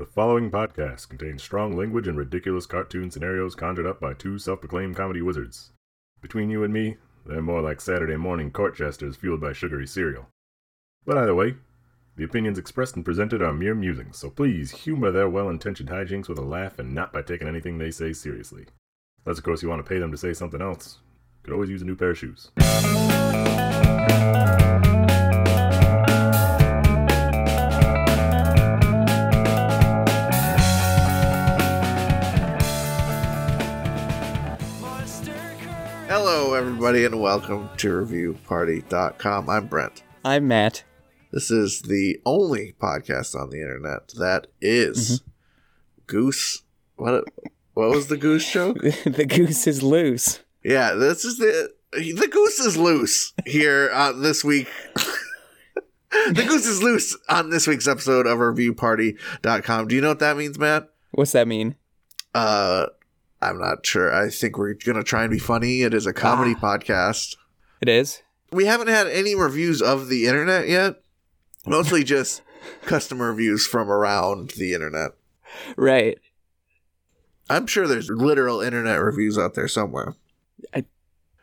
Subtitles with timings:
[0.00, 4.60] The following podcast contains strong language and ridiculous cartoon scenarios conjured up by two self
[4.60, 5.72] proclaimed comedy wizards.
[6.22, 10.30] Between you and me, they're more like Saturday morning court jesters fueled by sugary cereal.
[11.04, 11.56] But either way,
[12.16, 16.30] the opinions expressed and presented are mere musings, so please humor their well intentioned hijinks
[16.30, 18.64] with a laugh and not by taking anything they say seriously.
[19.26, 21.00] Unless, of course, you want to pay them to say something else.
[21.42, 22.50] Could always use a new pair of shoes.
[36.60, 39.48] Everybody, and welcome to ReviewParty.com.
[39.48, 40.02] I'm Brent.
[40.22, 40.84] I'm Matt.
[41.32, 45.22] This is the only podcast on the internet that is
[46.06, 46.64] Goose.
[46.96, 47.24] What?
[47.72, 48.76] What was the goose joke?
[49.06, 50.40] the goose is loose.
[50.62, 54.68] Yeah, this is the the goose is loose here uh, this week.
[56.10, 59.88] the goose is loose on this week's episode of ReviewParty.com.
[59.88, 60.90] Do you know what that means, Matt?
[61.12, 61.76] What's that mean?
[62.34, 62.88] Uh,
[63.42, 64.14] I'm not sure.
[64.14, 65.82] I think we're gonna try and be funny.
[65.82, 66.60] It is a comedy ah.
[66.60, 67.36] podcast.
[67.80, 68.22] It is?
[68.52, 70.96] we haven't had any reviews of the internet yet.
[71.66, 72.42] Mostly just
[72.82, 75.12] customer reviews from around the internet.
[75.76, 76.18] Right.
[77.48, 80.14] I'm sure there's literal internet reviews out there somewhere.
[80.74, 80.84] I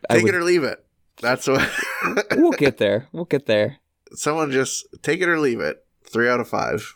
[0.09, 0.83] Take would- it or leave it.
[1.19, 1.67] That's what
[2.35, 3.07] we'll get there.
[3.11, 3.77] We'll get there.
[4.13, 5.83] someone just take it or leave it.
[6.03, 6.95] Three out of five.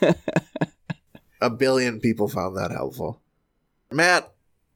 [1.40, 3.20] A billion people found that helpful.
[3.92, 4.32] Matt,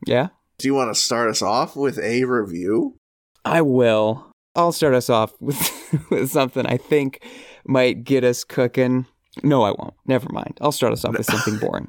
[0.07, 0.29] Yeah?
[0.59, 2.97] do you want to start us off with a review?
[3.45, 4.27] I will.
[4.57, 5.59] I'll start us off with,
[6.11, 7.25] with something I think
[7.67, 9.07] might get us cooking.
[9.43, 9.95] No, I won't.
[10.07, 10.59] Never mind.
[10.61, 11.89] I'll start us off with something boring.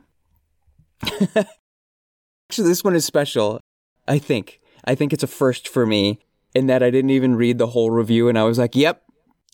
[1.03, 3.59] Actually, this one is special.
[4.07, 4.59] I think.
[4.85, 6.19] I think it's a first for me
[6.53, 9.03] in that I didn't even read the whole review and I was like, yep,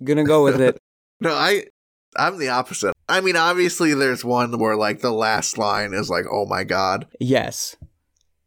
[0.04, 0.78] gonna go with it.
[1.24, 1.66] No, I
[2.16, 2.94] I'm the opposite.
[3.08, 7.08] I mean, obviously there's one where like the last line is like, "Oh my god."
[7.20, 7.76] yes.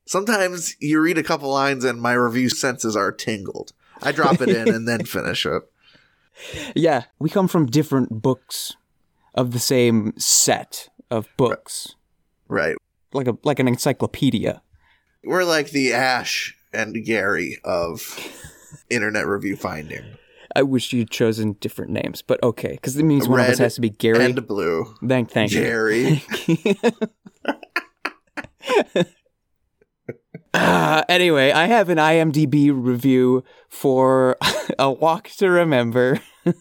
[0.06, 3.72] Sometimes you read a couple lines and my review senses are tingled.
[4.02, 5.62] I drop it in and then finish it.
[6.74, 8.76] Yeah, we come from different books
[9.34, 11.94] of the same set of books,
[12.48, 12.76] Right.
[13.14, 14.60] like a like an encyclopedia.
[15.24, 18.18] We're like the Ash and Gary of
[18.90, 20.04] internet review finding.
[20.54, 23.74] I wish you'd chosen different names, but okay, because it means one of us has
[23.74, 24.24] to be Gary.
[24.24, 24.94] And blue.
[25.06, 26.22] thank, thank Jerry.
[26.46, 26.76] you.
[30.54, 34.36] Uh, anyway, I have an IMDb review for
[34.78, 36.20] A Walk to Remember.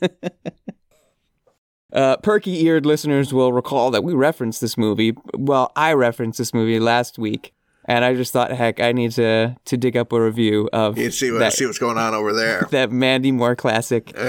[1.94, 5.14] uh, perky eared listeners will recall that we referenced this movie.
[5.38, 7.54] Well, I referenced this movie last week,
[7.86, 11.12] and I just thought, heck, I need to to dig up a review of You
[11.12, 12.68] see what that, see what's going on over there.
[12.72, 14.16] that Mandy Moore classic.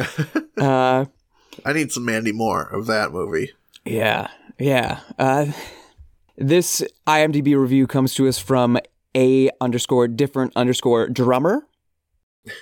[0.56, 1.04] Uh,
[1.64, 3.50] I need some Mandy Moore of that movie.
[3.84, 5.00] Yeah, yeah.
[5.18, 5.46] Uh,
[6.36, 8.78] this IMDb review comes to us from
[9.16, 11.66] a underscore different underscore drummer,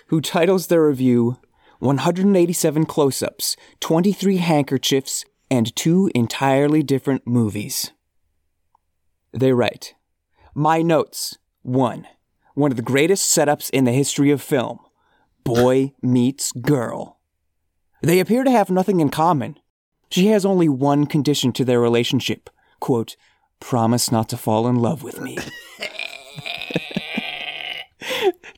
[0.06, 1.36] who titles their review
[1.80, 7.92] 187 close ups, 23 handkerchiefs, and two entirely different movies.
[9.32, 9.94] They write
[10.54, 12.06] My notes 1.
[12.54, 14.80] One of the greatest setups in the history of film
[15.44, 17.18] boy meets girl.
[18.02, 19.58] They appear to have nothing in common.
[20.10, 23.16] She has only one condition to their relationship quote,
[23.60, 25.38] promise not to fall in love with me.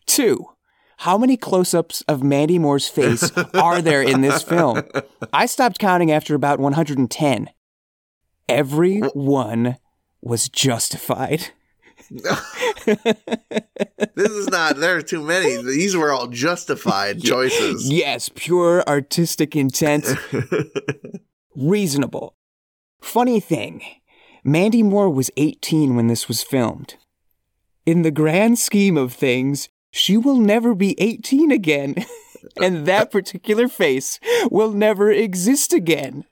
[0.06, 0.46] Two,
[0.98, 4.82] how many close ups of Mandy Moore's face are there in this film?
[5.32, 7.50] I stopped counting after about 110.
[8.48, 9.76] Every one
[10.22, 11.50] was justified.
[14.14, 15.60] This is not there are too many.
[15.62, 17.90] These were all justified choices.
[17.90, 20.06] Yes, pure artistic intent.
[21.56, 22.36] Reasonable.
[23.00, 23.82] Funny thing,
[24.44, 26.94] Mandy Moore was 18 when this was filmed.
[27.86, 31.96] In the grand scheme of things, she will never be 18 again.
[32.62, 34.20] and that particular face
[34.50, 36.24] will never exist again.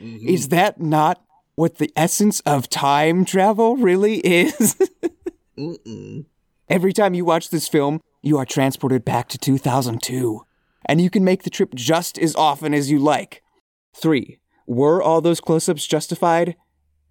[0.00, 0.28] Mm-hmm.
[0.28, 1.22] Is that not
[1.54, 4.76] what the essence of time travel really is?
[5.58, 6.26] Mm-mm.
[6.68, 10.42] Every time you watch this film, you are transported back to 2002,
[10.84, 13.42] and you can make the trip just as often as you like.
[13.94, 14.38] 3.
[14.66, 16.56] Were all those close ups justified?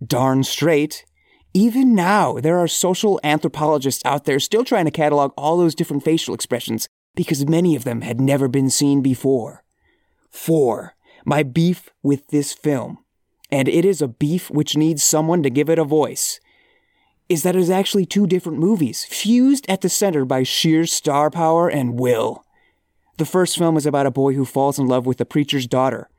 [0.06, 1.06] Darn straight.
[1.54, 6.04] Even now, there are social anthropologists out there still trying to catalog all those different
[6.04, 9.64] facial expressions because many of them had never been seen before.
[10.32, 10.96] 4.
[11.26, 13.00] My beef with this film,
[13.50, 16.40] and it is a beef which needs someone to give it a voice
[17.28, 21.30] is that it is actually two different movies, fused at the center by sheer star
[21.30, 22.44] power and will.
[23.18, 26.10] The first film is about a boy who falls in love with a preacher's daughter.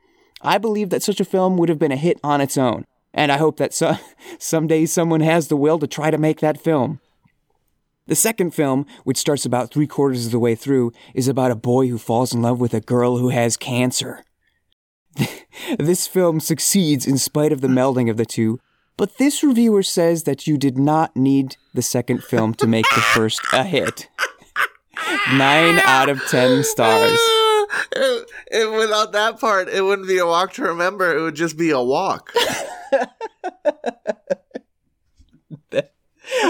[0.41, 3.31] I believe that such a film would have been a hit on its own, And
[3.31, 3.97] I hope that so-
[4.39, 6.99] someday someone has the will to try to make that film.
[8.07, 11.55] The second film, which starts about three quarters of the way through, is about a
[11.55, 14.23] boy who falls in love with a girl who has cancer.
[15.79, 18.59] this film succeeds in spite of the melding of the two,
[18.97, 23.01] but this reviewer says that you did not need the second film to make the
[23.01, 24.09] first a hit.
[25.33, 27.19] Nine out of ten stars.
[27.91, 31.15] It, it- without that part, it wouldn't be a walk to remember.
[31.15, 32.31] It would just be a walk.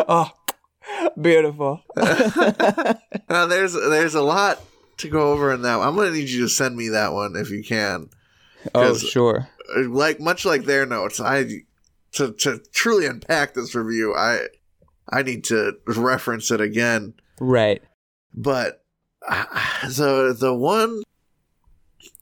[0.10, 0.32] Oh,
[1.20, 1.82] beautiful.
[3.30, 4.60] Now, there's there's a lot
[4.98, 5.80] to go over in that.
[5.80, 8.10] I'm gonna need you to send me that one if you can.
[8.74, 9.50] Oh, sure.
[9.76, 11.46] Uh, like much like their notes, I
[12.14, 14.48] to to truly unpack this review, I
[15.10, 17.14] I need to reference it again.
[17.40, 17.82] Right.
[18.34, 18.84] But
[19.28, 19.46] uh,
[19.88, 21.04] the the one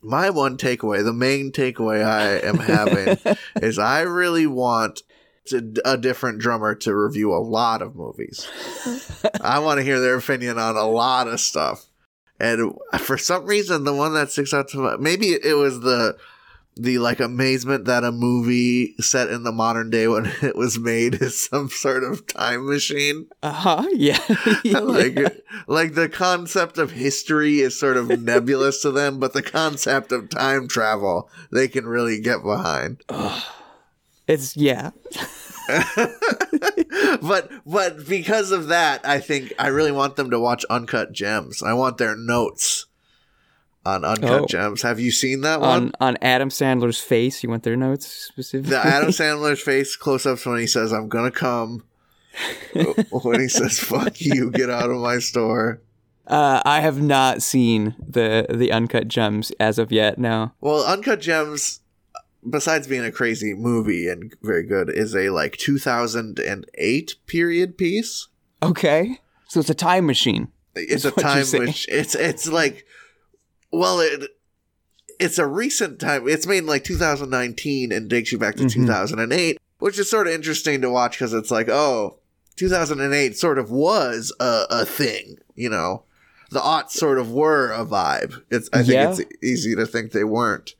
[0.01, 3.17] my one takeaway, the main takeaway I am having
[3.61, 5.01] is I really want
[5.47, 8.47] to, a different drummer to review a lot of movies.
[9.41, 11.85] I want to hear their opinion on a lot of stuff.
[12.39, 16.17] And for some reason, the one that sticks out to my, maybe it was the
[16.77, 21.15] the like amazement that a movie set in the modern day when it was made
[21.21, 23.27] is some sort of time machine.
[23.41, 23.85] Uh huh.
[23.95, 24.19] Yeah.
[24.81, 25.17] like
[25.67, 30.29] like the concept of history is sort of nebulous to them, but the concept of
[30.29, 33.01] time travel they can really get behind.
[34.27, 34.91] it's yeah.
[37.21, 41.63] but but because of that, I think I really want them to watch Uncut Gems.
[41.63, 42.85] I want their notes
[43.85, 44.45] on Uncut Oh.
[44.47, 44.81] Gems.
[44.81, 45.69] Have you seen that one?
[45.69, 48.71] On on Adam Sandler's face, you want their notes specifically?
[48.71, 51.83] the Adam Sandler's face close ups when he says, I'm gonna come.
[53.11, 55.81] when he says, fuck you, get out of my store.
[56.27, 60.17] Uh, I have not seen the the uncut gems as of yet.
[60.17, 60.51] No.
[60.59, 61.81] Well, Uncut Gems,
[62.49, 68.27] besides being a crazy movie and very good, is a like 2008 period piece.
[68.63, 69.19] Okay.
[69.47, 70.47] So it's a time machine.
[70.75, 71.73] It's a time machine.
[71.87, 72.85] it's it's like,
[73.71, 74.29] well, it
[75.19, 76.27] it's a recent time.
[76.27, 78.73] It's made in like 2019 and takes you back to Mhm.
[78.73, 82.19] 2008, which is sort of interesting to watch because it's like, oh,
[82.57, 86.03] 2008 sort of was a, a thing, you know.
[86.51, 88.41] The aughts sort of were a vibe.
[88.51, 89.11] It's I think Yeah.
[89.11, 90.75] it's easy to think they weren't.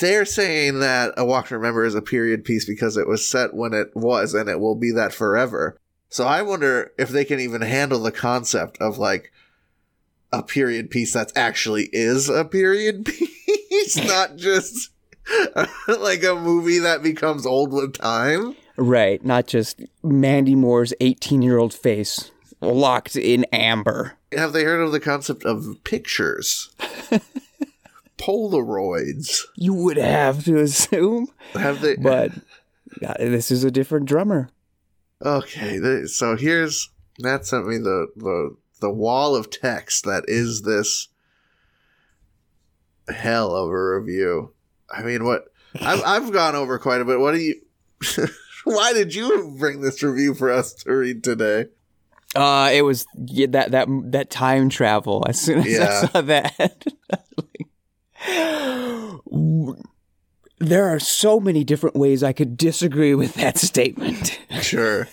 [0.00, 3.54] They're saying that A Walk to Remember is a period piece because it was set
[3.54, 5.78] when it was and it will be that forever.
[6.08, 9.30] So I wonder if they can even handle the concept of like
[10.32, 14.90] a period piece that actually is a period piece, not just
[15.88, 18.56] like a movie that becomes old with time.
[18.76, 19.24] Right.
[19.24, 22.30] Not just Mandy Moore's 18 year old face
[22.60, 24.14] locked in amber.
[24.32, 26.70] Have they heard of the concept of pictures?
[28.18, 29.40] Polaroids.
[29.56, 31.96] You would have to assume, Have they?
[31.96, 32.32] but
[33.04, 34.48] uh, this is a different drummer.
[35.24, 41.08] Okay, so here's Matt sent me the the the wall of text that is this
[43.08, 44.52] hell of a review.
[44.90, 45.44] I mean, what
[45.80, 47.20] I've I've gone over quite a bit.
[47.20, 47.60] What do you?
[48.64, 51.66] Why did you bring this review for us to read today?
[52.34, 55.24] Uh, it was yeah, that that that time travel.
[55.28, 56.00] As soon as Yeah.
[56.02, 56.84] I saw that,
[60.58, 64.38] there are so many different ways I could disagree with that statement.
[64.60, 65.08] Sure.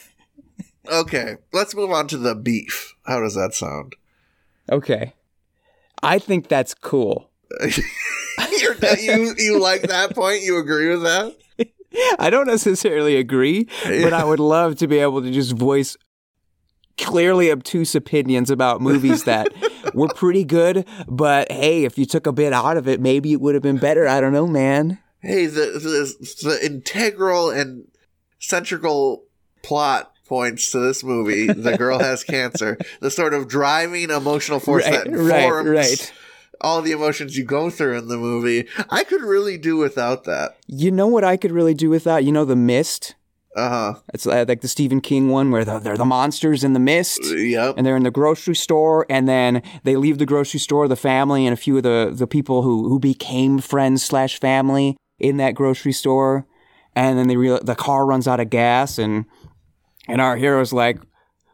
[0.90, 2.95] Okay, let's move on to the beef.
[3.06, 3.95] How does that sound?
[4.71, 5.13] Okay,
[6.02, 7.30] I think that's cool.
[8.99, 10.42] You you like that point?
[10.42, 11.35] You agree with that?
[12.19, 15.95] I don't necessarily agree, but I would love to be able to just voice
[16.97, 19.47] clearly obtuse opinions about movies that
[19.94, 23.42] were pretty good, but hey, if you took a bit out of it, maybe it
[23.42, 24.07] would have been better.
[24.07, 24.99] I don't know, man.
[25.21, 27.87] Hey, the the, the integral and
[28.40, 29.25] central
[29.61, 31.45] plot points to this movie.
[31.45, 32.78] The girl has cancer.
[33.02, 36.13] The sort of driving emotional force Right, that right, informs right.
[36.59, 38.68] all the emotions you go through in the movie.
[38.90, 40.57] I could really do without that.
[40.68, 42.23] You know what I could really do without?
[42.23, 43.13] You know, The Mist?
[43.56, 43.94] Uh huh.
[44.11, 47.21] It's like the Stephen King one where the, they're the monsters in the mist.
[47.23, 47.75] Yep.
[47.78, 51.45] and they're in the grocery store and then they leave the grocery store the family
[51.45, 55.54] and a few of the, the people who, who became friends slash family in that
[55.54, 56.47] grocery store
[56.95, 59.25] and then they the car runs out of gas and
[60.07, 60.98] and our hero's like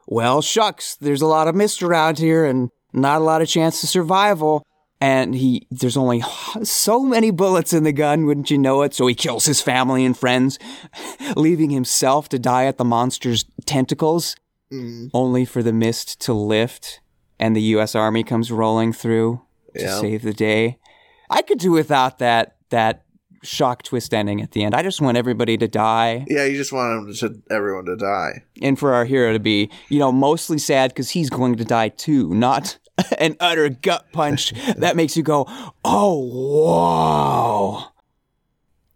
[0.08, 3.82] well shucks there's a lot of mist around here and not a lot of chance
[3.82, 4.66] to survival
[5.02, 6.22] and he there's only
[6.64, 10.04] so many bullets in the gun wouldn't you know it so he kills his family
[10.04, 10.58] and friends
[11.36, 14.36] leaving himself to die at the monster's tentacles
[14.72, 17.02] Mm, only for the mist to lift
[17.40, 19.42] and the US Army comes rolling through
[19.76, 20.00] to Yeah.
[20.00, 20.78] save the day.
[21.28, 23.02] I could do without that that
[23.44, 24.76] shock twist ending at the end.
[24.76, 28.44] I just want everybody to die Yeah, you just want to everyone to die.
[28.62, 31.90] and for our hero to be, you know, mostly sad because he's going to die
[31.90, 32.78] too, not
[33.18, 35.46] an utter gut punch that makes you go,
[35.86, 36.20] oh,
[36.64, 37.92] wow.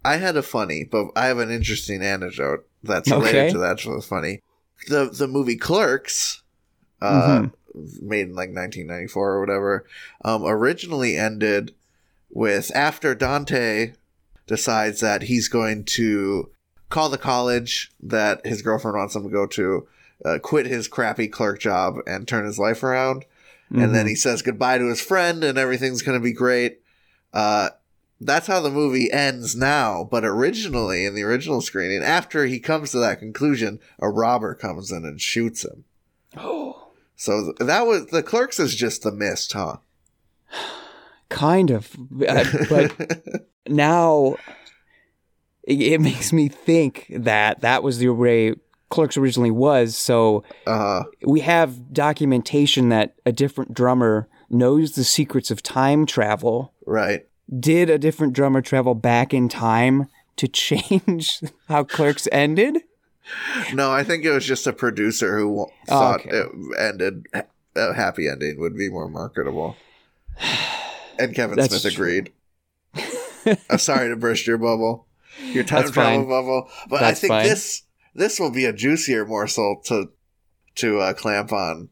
[0.05, 3.51] I had a funny, but I have an interesting anecdote that's related Okay.
[3.51, 3.79] to that.
[3.79, 4.39] So funny.
[4.89, 6.41] The the movie Clerks,
[7.01, 8.07] uh, Mm-hmm.
[8.09, 9.85] made in like 1994 or whatever,
[10.25, 11.73] um, originally ended
[12.29, 13.93] with after Dante
[14.47, 16.49] decides that he's going to
[16.89, 19.87] call the college that his girlfriend wants him to go to,
[20.25, 23.25] uh, quit his crappy clerk job, and turn his life around.
[23.71, 26.81] And then he says goodbye to his friend, and everything's going to be great.
[27.33, 27.69] Uh,
[28.21, 30.07] that's how the movie ends now.
[30.11, 34.91] But originally, in the original screening, after he comes to that conclusion, a robber comes
[34.91, 35.85] in and shoots him.
[36.37, 39.77] Oh, So that was the clerks is just the mist, huh?
[41.33, 41.95] Kind of.
[42.27, 42.95] Uh, but
[43.67, 44.35] now
[45.63, 48.53] it, it makes me think that that was the way
[48.89, 49.97] Clerks originally was.
[49.97, 56.73] So uh, we have documentation that a different drummer knows the secrets of time travel.
[56.85, 57.27] right.
[57.59, 62.77] Did a different drummer travel back in time to change how Clerks ended?
[63.73, 66.29] No, I think it was just a producer who Oh, thought okay.
[66.37, 66.47] it
[66.79, 67.25] ended
[67.75, 69.75] a happy ending would be more marketable.
[71.19, 72.31] And Kevin That's Smith agreed.
[73.69, 75.07] I'm sorry to burst your bubble,
[75.51, 76.29] your time That's travel fine.
[76.29, 77.45] bubble, but I think fine.
[77.45, 77.83] this
[78.15, 80.09] this will be a juicier morsel to
[80.75, 81.89] to uh, clamp on.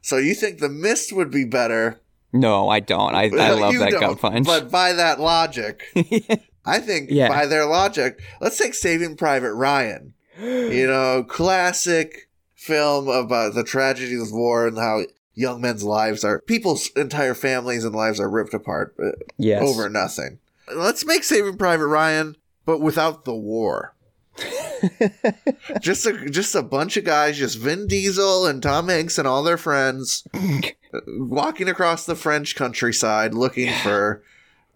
[0.00, 2.00] So you think the mist would be better?
[2.32, 3.14] No, I don't.
[3.14, 4.46] I, I love You that gut punch.
[4.46, 5.84] But by that logic,
[6.66, 7.28] I think Yeah.
[7.28, 10.14] by their logic, let's take Saving Private Ryan.
[10.40, 15.02] You know, classic film about the tragedy of war and how
[15.34, 19.62] young men's lives are people's entire families and lives are ripped apart uh, yes.
[19.62, 20.38] over nothing.
[20.74, 23.94] Let's make Saving Private Ryan, but without the war.
[25.80, 29.44] just a just a bunch of guys, just Vin Diesel and Tom Hanks and all
[29.44, 30.26] their friends,
[31.06, 34.24] walking across the French countryside looking for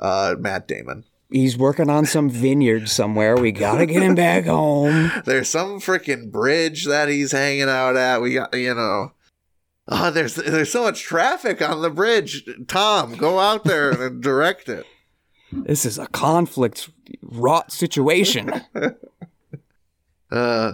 [0.00, 1.04] uh, Matt Damon.
[1.30, 3.36] He's working on some vineyard somewhere.
[3.36, 5.10] We gotta get him back home.
[5.24, 8.22] There's some freaking bridge that he's hanging out at.
[8.22, 9.12] We got you know.
[9.90, 12.46] Oh, there's there's so much traffic on the bridge.
[12.66, 14.84] Tom, go out there and direct it.
[15.50, 16.90] This is a conflict
[17.22, 18.52] wrought situation.
[20.30, 20.72] Uh,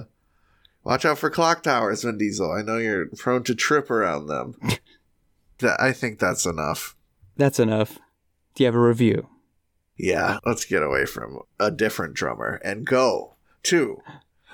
[0.82, 2.50] watch out for clock towers, Vin Diesel.
[2.50, 4.56] I know you're prone to trip around them.
[5.58, 6.96] That- I think that's enough.
[7.36, 8.00] That's enough.
[8.56, 9.28] Do you have a review?
[9.96, 14.02] Yeah, let's get away from a different drummer and go to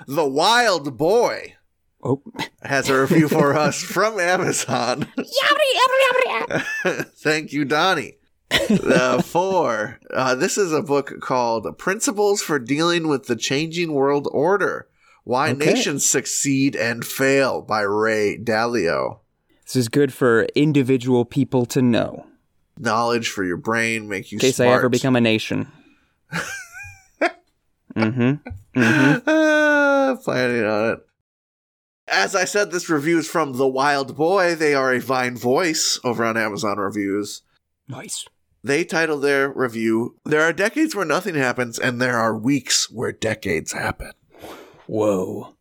[0.05, 1.55] the Wild Boy.
[2.03, 2.21] Oh,
[2.63, 5.07] Has a review for us from Amazon.
[7.17, 8.15] Thank you, Donnie.
[8.51, 9.99] uh, four.
[10.11, 14.87] Uh, this is a book called Principles for Dealing with the Changing World Order
[15.23, 15.73] Why Okay.
[15.73, 19.19] Nations Succeed and Fail by Ray Dalio.
[19.63, 22.25] this is good for individual people to know
[22.79, 24.69] Knowledge for your brain, make you in case smart.
[24.71, 25.67] I ever become a nation.
[27.95, 27.99] mm-hmm.
[28.75, 29.29] Mm-hmm.
[29.29, 30.99] Ah, planning on it.
[32.11, 34.53] As I said, this review is from The Wild Boy.
[34.53, 37.41] They are a Vine voice over on Amazon Reviews.
[37.87, 38.25] Nice.
[38.61, 43.13] They titled their review, There are decades where nothing happens, and there are weeks where
[43.13, 44.11] decades happen.
[44.87, 45.55] Whoa.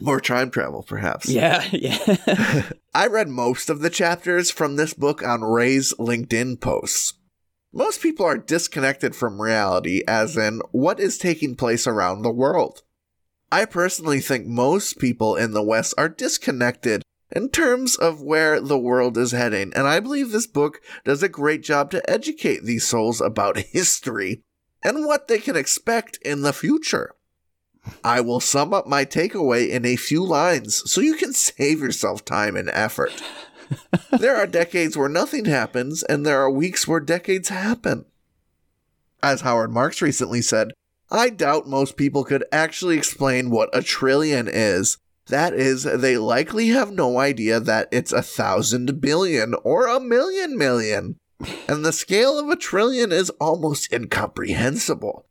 [0.00, 1.28] More time travel, perhaps.
[1.28, 2.70] Yeah, yeah.
[2.94, 7.12] I read most of the chapters from this book on Ray's LinkedIn posts.
[7.74, 12.83] Most people are disconnected from reality, as in what is taking place around the world.
[13.54, 18.76] I personally think most people in the West are disconnected in terms of where the
[18.76, 22.84] world is heading, and I believe this book does a great job to educate these
[22.84, 24.42] souls about history
[24.82, 27.14] and what they can expect in the future.
[28.02, 32.24] I will sum up my takeaway in a few lines so you can save yourself
[32.24, 33.22] time and effort.
[34.18, 38.04] there are decades where nothing happens, and there are weeks where decades happen.
[39.22, 40.72] As Howard Marks recently said,
[41.10, 44.98] I doubt most people could actually explain what a trillion is.
[45.28, 50.56] That is, they likely have no idea that it's a thousand billion or a million
[50.58, 51.18] million.
[51.68, 55.26] And the scale of a trillion is almost incomprehensible.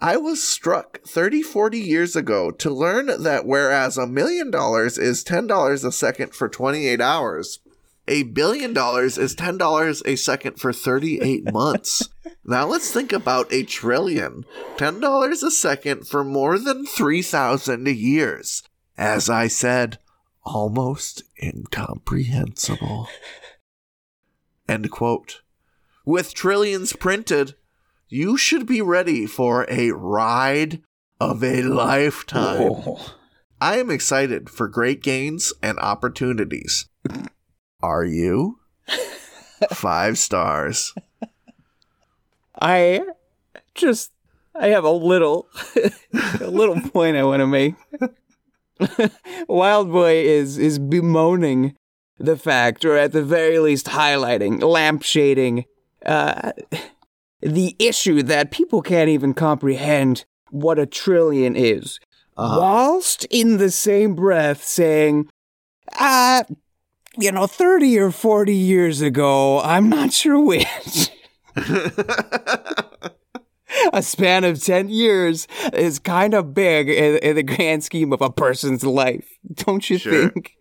[0.00, 5.24] I was struck 30, 40 years ago to learn that whereas a million dollars is
[5.24, 7.60] $10 a second for 28 hours,
[8.08, 12.08] a billion dollars is $10 a second for 38 months.
[12.44, 14.44] Now let's think about a trillion.
[14.76, 18.62] $10 a second for more than 3,000 years.
[18.96, 19.98] As I said,
[20.44, 23.08] almost incomprehensible.
[24.68, 25.42] End quote.
[26.04, 27.56] With trillions printed,
[28.08, 30.82] you should be ready for a ride
[31.20, 32.60] of a lifetime.
[32.60, 33.14] Oh.
[33.60, 36.88] I am excited for great gains and opportunities.
[37.86, 38.58] Are you?
[39.72, 40.92] Five stars.
[42.60, 43.02] I
[43.76, 44.10] just
[44.56, 45.46] I have a little
[46.40, 47.74] a little point I want to make.
[49.48, 51.76] Wild Boy is is bemoaning
[52.18, 55.64] the fact, or at the very least highlighting, lampshading,
[56.04, 56.50] uh,
[57.40, 62.00] the issue that people can't even comprehend what a trillion is,
[62.36, 62.58] Uh-huh.
[62.60, 65.28] whilst in the same breath saying,
[65.98, 66.42] uh,
[67.18, 71.10] you know, 30 or 40 years ago, I'm not sure which.
[73.92, 78.20] a span of 10 years is kind of big in, in the grand scheme of
[78.20, 79.28] a person's life.
[79.54, 80.30] Don't you Sure.
[80.30, 80.52] think?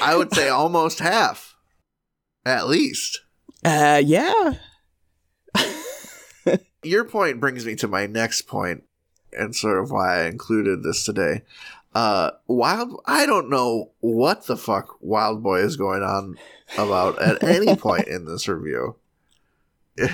[0.00, 1.54] I would say almost half,
[2.46, 3.20] at least.
[3.64, 4.54] Uh, yeah.
[6.82, 8.84] Your point brings me to my next point,
[9.32, 11.40] and sort of why I included this today.
[11.94, 16.36] Uh, Wild, I don't know what the fuck Wild Boy is going on
[16.76, 18.96] about at any point in this review.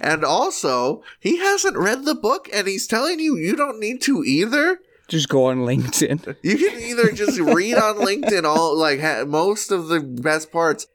[0.00, 4.24] and also, he hasn't read the book, and he's telling you you don't need to
[4.24, 4.80] either.
[5.06, 6.36] Just go on LinkedIn.
[6.42, 10.86] You can either just read on LinkedIn all like ha- most of the best parts,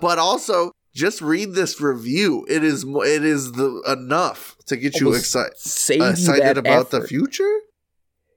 [0.00, 2.46] but also just read this review.
[2.48, 7.60] it is it is the enough to get you excited excited about the future.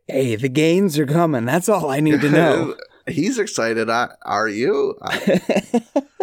[0.07, 1.45] Hey, the gains are coming.
[1.45, 2.75] That's all I need to know.
[3.07, 3.89] He's excited.
[3.89, 4.95] I, are you?
[5.01, 5.41] I,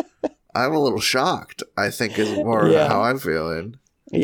[0.54, 1.62] I'm a little shocked.
[1.76, 2.88] I think is more Yeah.
[2.88, 3.76] how I'm feeling.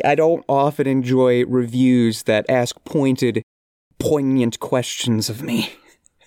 [0.04, 3.42] I don't often enjoy reviews that ask pointed,
[3.98, 5.72] poignant questions of me.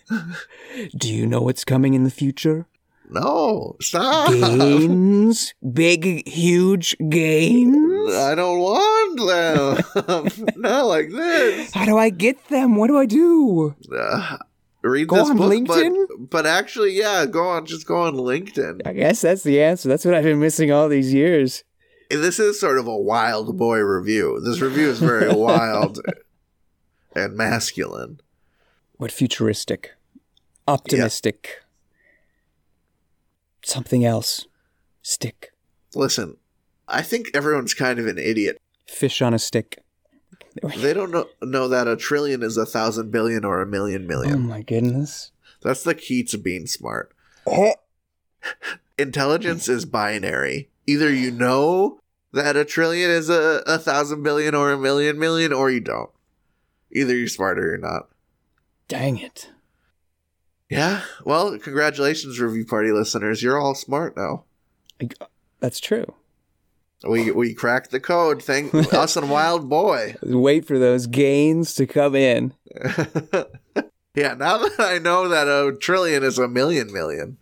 [0.97, 2.65] Do you know what's coming in the future?
[3.13, 4.31] No, stop.
[4.31, 5.53] Gains?
[5.73, 8.15] Big, huge gains?
[8.15, 9.17] I don't want
[9.97, 10.53] them.
[10.55, 11.73] Not like this.
[11.73, 12.77] How do I get them?
[12.77, 13.75] What do I do?
[13.93, 14.37] Uh,
[14.81, 15.93] read Go this on book, LinkedIn?
[16.07, 17.65] but but actually, yeah, go on.
[17.65, 18.81] Just go on LinkedIn.
[18.85, 19.89] I guess that's the answer.
[19.89, 21.65] That's what I've been missing all these years.
[22.09, 24.39] This is sort of a wild boy review.
[24.43, 25.99] This review is very wild
[27.15, 28.21] and masculine.
[28.97, 29.91] What futuristic?
[30.67, 31.60] Optimistic?
[33.63, 34.47] Something else.
[35.01, 35.51] Stick.
[35.95, 36.37] Listen,
[36.87, 38.57] I think everyone's kind of an idiot.
[38.87, 39.83] Fish on a stick.
[40.77, 44.07] They don't know, know that a trillion is a thousand billion or a million Oh
[44.07, 44.47] million.
[44.47, 45.31] my goodness.
[45.61, 47.13] That's the key to being smart.
[47.47, 47.75] Oh.
[48.97, 50.69] Intelligence is binary.
[50.87, 51.99] Either you know
[52.33, 56.09] that a trillion is a, a thousand billion or a million million, or you don't.
[56.91, 58.09] Either you're smart or you're not.
[58.87, 59.49] Dang it.
[60.71, 61.01] Yeah.
[61.25, 63.43] Well, congratulations, review party listeners.
[63.43, 64.45] You're all smart now.
[65.59, 66.13] That's true.
[67.03, 68.41] We we cracked the code.
[68.41, 70.15] Thank us and Wild Boy.
[70.23, 72.53] Wait for those gains to come in.
[74.15, 74.33] yeah.
[74.35, 77.37] Now that I know that a trillion is a million million,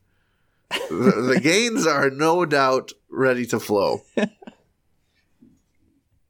[0.71, 4.01] the, the gains are no doubt ready to flow.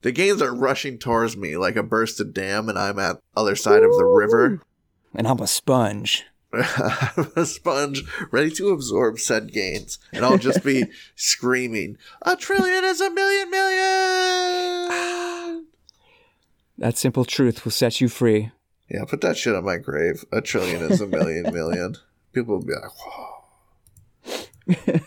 [0.02, 3.84] The gains are rushing towards me like a bursted dam, and I'm at other side
[3.84, 4.62] of the river.
[5.14, 6.26] And I'm a sponge.
[6.52, 10.86] A sponge ready to absorb said gains, and I'll just be
[11.16, 14.90] screaming, "A trillion is a million million!"
[16.80, 18.52] That simple truth will set you free.
[18.90, 20.26] Yeah, put that shit on my grave.
[20.32, 21.98] A trillion is a million million.
[22.34, 23.36] People will be like, "Whoa."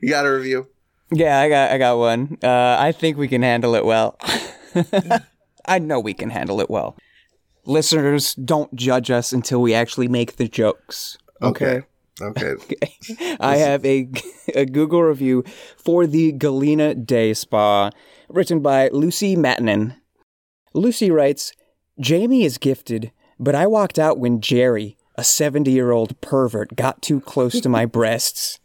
[0.00, 0.68] you got a review?
[1.10, 2.38] Yeah, I got I got one.
[2.42, 4.18] Uh, I think we can handle it well.
[5.66, 6.96] I know we can handle it well.
[7.64, 11.16] Listeners, don't judge us until we actually make the jokes.
[11.40, 11.82] Okay.
[12.20, 12.54] Okay.
[13.40, 14.08] I have a,
[14.54, 15.44] a Google review
[15.76, 17.90] for the Galena Day Spa,
[18.28, 19.96] written by Lucy Matanen.
[20.74, 21.52] Lucy writes
[22.00, 27.02] Jamie is gifted, but I walked out when Jerry, a 70 year old pervert, got
[27.02, 28.58] too close to my breasts.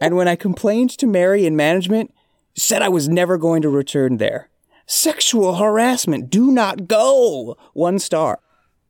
[0.00, 2.12] And when I complained to Mary in management,
[2.56, 4.48] said I was never going to return there.
[4.96, 6.28] Sexual harassment.
[6.28, 7.56] Do not go.
[7.72, 8.40] One star.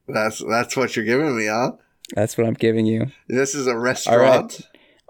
[0.08, 1.72] That's that's what you're giving me, huh?
[2.16, 3.06] That's what I'm giving you.
[3.28, 4.62] This is a restaurant,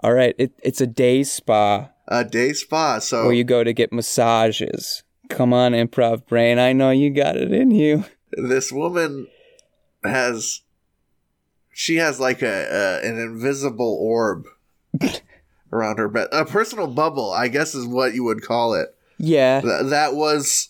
[0.03, 0.35] All right.
[0.37, 1.89] It, it's a day spa.
[2.07, 2.99] a day spa.
[2.99, 5.01] So where you go to get massages.
[5.29, 6.59] Come on, improv brain.
[6.59, 8.05] I know you got it in you.
[8.31, 9.25] this woman
[10.03, 10.61] has
[11.73, 12.67] she has like a,
[13.01, 14.45] a an invisible orb
[15.73, 19.61] around her bed a personal bubble i guess is what you would call it Yeah.
[19.61, 20.69] Th- that was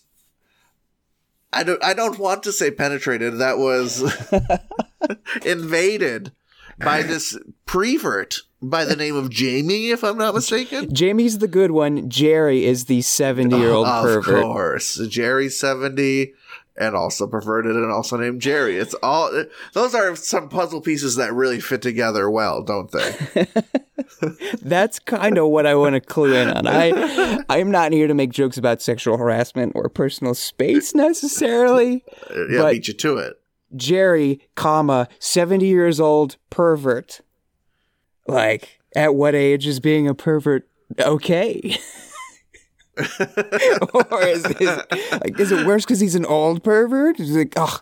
[1.54, 4.02] i don't i don't want to say penetrated that was
[5.44, 6.32] invaded
[6.78, 10.92] by this prevert by the name of Jamie, if I'm not mistaken.
[10.94, 12.08] Jamie's the good one.
[12.08, 14.36] Jerry is the 70 year old of pervert.
[14.36, 16.32] Of course, Jerry's seventy,
[16.76, 18.78] and also perverted, and also named Jerry.
[18.78, 19.30] It's all
[19.74, 23.46] those are some puzzle pieces that really fit together well, don't they?
[24.62, 26.66] That's kind of what I want to clue in on.
[26.66, 32.04] I I'm not here to make jokes about sexual harassment or personal space necessarily.
[32.30, 33.40] Uh, yeah, But- beat you to it.
[33.76, 37.22] Jerry, comma, 70 years old, pervert.
[38.28, 40.68] Like, at what age is being a pervert
[41.00, 41.76] okay?
[42.96, 44.78] or is, is,
[45.10, 47.18] like, is it worse because he's an old pervert?
[47.18, 47.80] Is it like, oh,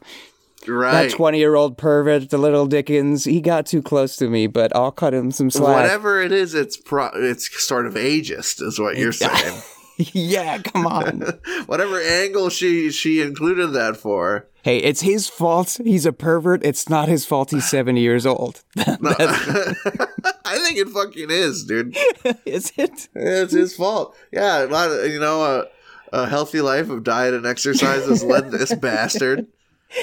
[0.69, 1.09] Right.
[1.09, 4.75] that 20 year old pervert, the little Dickens, he got too close to me, but
[4.77, 5.83] I'll cut him some slack.
[5.83, 9.61] Whatever it is, it's pro- it's sort of ageist, is what you're saying.
[9.99, 11.21] yeah, come on.
[11.67, 14.49] Whatever angle she she included that for.
[14.63, 15.79] hey, it's his fault.
[15.85, 16.65] He's a pervert.
[16.65, 18.63] It's not his fault he's 70 years old.
[18.79, 21.97] I think it fucking is, dude.
[22.47, 23.09] is it?
[23.15, 24.17] It's his fault.
[24.33, 25.67] Yeah, a lot of you know a,
[26.13, 29.47] a healthy life of diet and exercise has led this bastard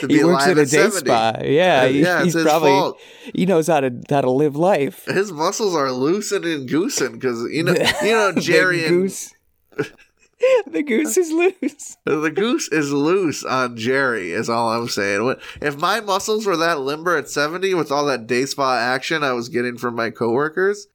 [0.08, 0.98] He works alive at a at day 70.
[1.00, 1.34] spa.
[1.44, 3.00] Yeah, he- yeah, it's he's his probably fault.
[3.34, 5.06] he knows how to how to live life.
[5.06, 7.74] His muscles are loosened and goosing because you know
[8.04, 9.34] you know Jerry the and goose.
[10.68, 11.98] the goose is loose.
[12.06, 15.36] The goose is loose on Jerry, is all I'm saying.
[15.62, 19.34] If my muscles were that limber at 70 with all that day spa action I
[19.34, 20.88] was getting from my coworkers,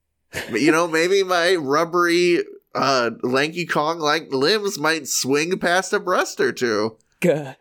[0.51, 6.39] you know, maybe my rubbery, uh, lanky Kong like limbs might swing past a breast
[6.39, 6.97] or two.
[7.19, 7.55] God.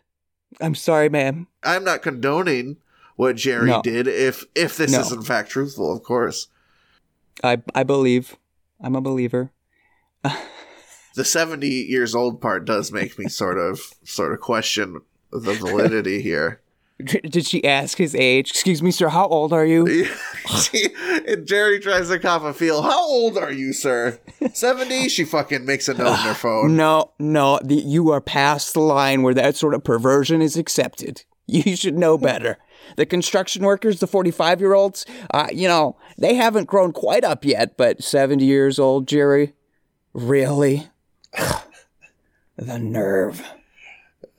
[0.61, 1.47] I'm sorry, ma'am.
[1.63, 2.77] I'm not condoning
[3.17, 3.83] what Jerry No.
[3.83, 5.01] did if if this No.
[5.01, 6.49] is in fact truthful, of course.
[7.43, 8.37] I I believe.
[8.81, 9.51] I'm a believer.
[11.15, 16.21] The 70 years old part does make me sort of sort of question the validity
[16.23, 16.61] here.
[17.05, 18.51] Did she ask his age?
[18.51, 19.09] Excuse me, sir.
[19.09, 20.07] How old are you?
[20.61, 20.91] She-
[21.27, 22.83] and Jerry tries to cop a feel.
[22.83, 24.21] How old are you, sir?
[24.53, 25.09] 70?
[25.09, 26.77] She fucking makes a note on her phone.
[26.77, 27.59] No, no.
[27.65, 31.25] The, you are past the line where that sort of perversion is accepted.
[31.47, 32.59] You should know better.
[32.97, 37.45] The construction workers, the 45 year olds, uh, you know, they haven't grown quite up
[37.45, 39.55] yet, but 70 years old, Jerry?
[40.13, 40.89] Really?
[42.57, 43.43] the nerve.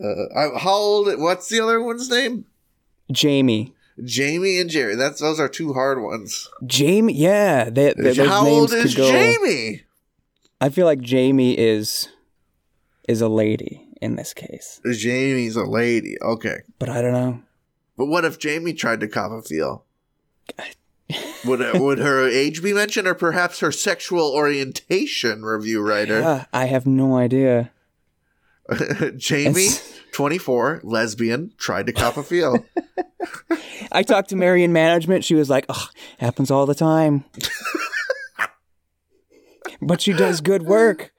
[0.03, 1.19] Uh, I- how old?
[1.19, 2.45] What's the other one's name?
[3.11, 3.73] Jamie.
[4.03, 4.95] Jamie and Jerry.
[4.95, 6.49] That's those are two hard ones.
[6.65, 7.69] Jamie, yeah.
[7.69, 9.09] They, they, How old is go.
[9.09, 9.83] Jamie?
[10.59, 12.09] I feel like Jamie is
[13.07, 16.17] is a lady in this case, Jamie's a lady.
[16.21, 17.41] Okay, but I don't know.
[17.97, 19.85] but what if Jamie tried to cop a feel?
[21.45, 25.43] would would her age be mentioned, or perhaps her sexual orientation?
[25.43, 27.71] Review writer Ah, I have no idea.
[29.17, 32.65] Jamie, It's- twenty four, lesbian, tried to cop a feel.
[33.91, 35.23] I talked to Mary in management.
[35.23, 35.87] She was like, "Oh,
[36.19, 37.25] happens all the time."
[39.81, 41.11] but she does good work.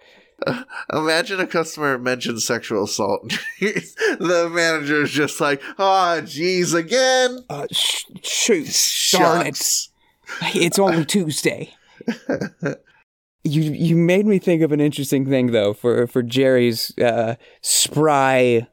[0.92, 3.32] Imagine a customer mentions sexual assault.
[3.60, 8.68] the manager is just like, "Ah, geez, again." Uh, sh- shoot,
[9.12, 9.88] darn it!
[10.54, 11.74] It's only Tuesday.
[13.46, 18.66] You you made me think of an interesting thing though for for Jerry's uh, spry,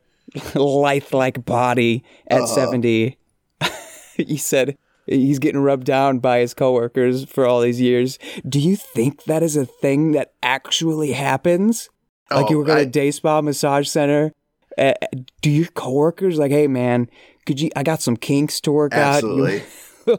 [0.55, 2.47] lithe like body at Uh-huh.
[2.47, 3.17] seventy.
[4.17, 8.17] he said he's getting rubbed down by his coworkers for all these years.
[8.47, 11.89] Do you think that is a thing that actually happens?
[12.31, 14.33] Like you Oh, going to day spa massage center.
[14.77, 14.93] Uh,
[15.41, 17.07] do your coworkers like, hey man,
[17.45, 17.69] could you?
[17.75, 19.15] I got some kinks to work out.
[19.23, 19.61] Absolutely.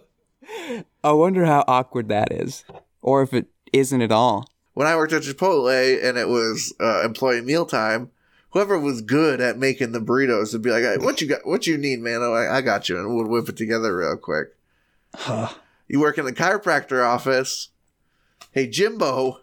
[1.02, 2.64] I wonder how awkward that is,
[3.02, 4.48] or if it isn't at all.
[4.74, 8.10] when I worked at Chipotle and it was uh, employee mealtime,
[8.50, 11.46] whoever was good at making the burritos would be like, "Hey, "What you got?
[11.46, 12.22] What you need, man?
[12.22, 14.54] I, I got you," and would whip it together real quick.
[15.14, 15.48] Huh.
[15.88, 17.68] You work in the chiropractor office.
[18.52, 19.40] Hey Jimbo,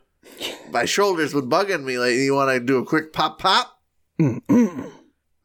[0.72, 2.24] my shoulders been bugging me lately.
[2.26, 3.80] You want to do a quick pop pop?
[4.20, 4.92] Mm-mm.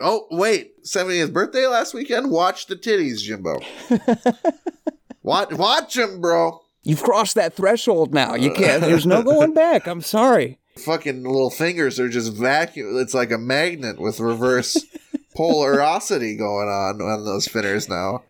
[0.01, 2.31] Oh wait, 70th birthday last weekend.
[2.31, 3.61] Watch the titties, Jimbo.
[5.23, 6.61] watch, watch them, bro.
[6.87, 8.35] You've crossed that threshold now.
[8.37, 8.81] You can't.
[8.81, 9.87] There's no going back.
[9.89, 10.59] I'm sorry.
[10.77, 12.97] fucking little fingers are just vacuum.
[12.99, 14.85] It's like a magnet with reverse
[15.37, 18.23] polarosity going on on those spinners now.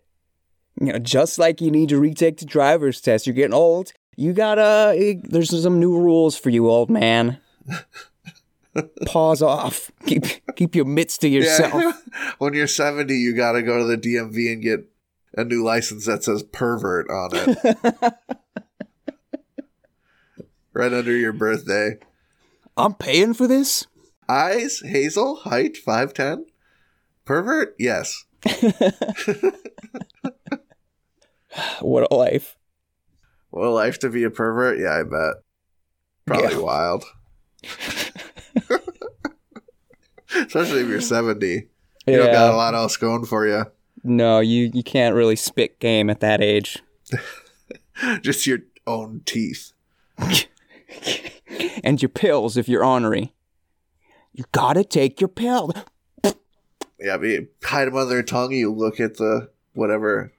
[0.81, 3.27] You know, just like you need to retake the driver's test.
[3.27, 3.93] You're getting old.
[4.17, 4.95] You gotta.
[4.97, 7.39] eh, There's some new rules for you, old man.
[9.07, 9.91] Pause off.
[10.07, 10.25] Keep
[10.57, 11.75] keep your mitts to yourself.
[11.75, 11.93] Yeah.
[12.39, 14.81] when you're 70, you got to go to the DMV and get
[15.35, 18.15] a new license that says pervert on it.
[20.77, 21.99] Right under your birthday.
[22.77, 23.87] I'm paying for this.
[24.29, 26.45] Eyes, hazel, height, 5'10.
[27.25, 27.75] Pervert?
[27.79, 28.25] Yes.
[31.81, 32.57] what a life.
[33.51, 34.79] What a life to be a pervert?
[34.79, 35.35] Yeah, I bet.
[36.27, 36.61] Probably Yeah.
[36.61, 37.05] wild.
[40.35, 41.69] Especially if you're 70.
[42.07, 43.65] You don't got a lot else going for you.
[44.05, 46.79] No, you, you can't really spit game at that age.
[48.21, 49.73] Just your own teeth.
[51.85, 53.33] And your pills if you're ornery.
[54.33, 55.73] You gotta take your pill.
[56.99, 58.53] Yeah, but you hide them under their tongue.
[58.53, 60.33] You look at the whatever,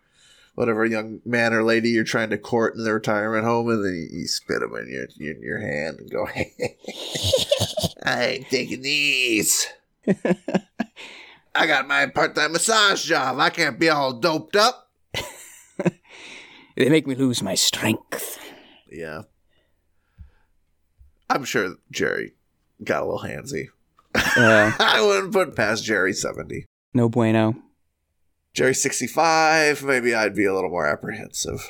[0.55, 3.93] whatever young man or lady you're trying to court in the retirement home, and then
[3.93, 6.27] you, you spit them in your in your hand and go,
[8.03, 9.67] "I ain't taking these.
[11.55, 13.39] I got my part-time massage job.
[13.39, 14.91] I can't be all doped up."
[16.75, 18.37] They make me lose my strength.
[18.91, 19.23] Yeah,
[21.29, 22.33] I'm sure Jerry
[22.83, 23.67] got a little handsy.
[24.15, 26.65] Uh, I wouldn't put past Jerry seventy.
[26.93, 27.55] no bueno.
[28.53, 29.83] Jerry sixty five.
[29.83, 31.67] Maybe I'd be a little more apprehensive.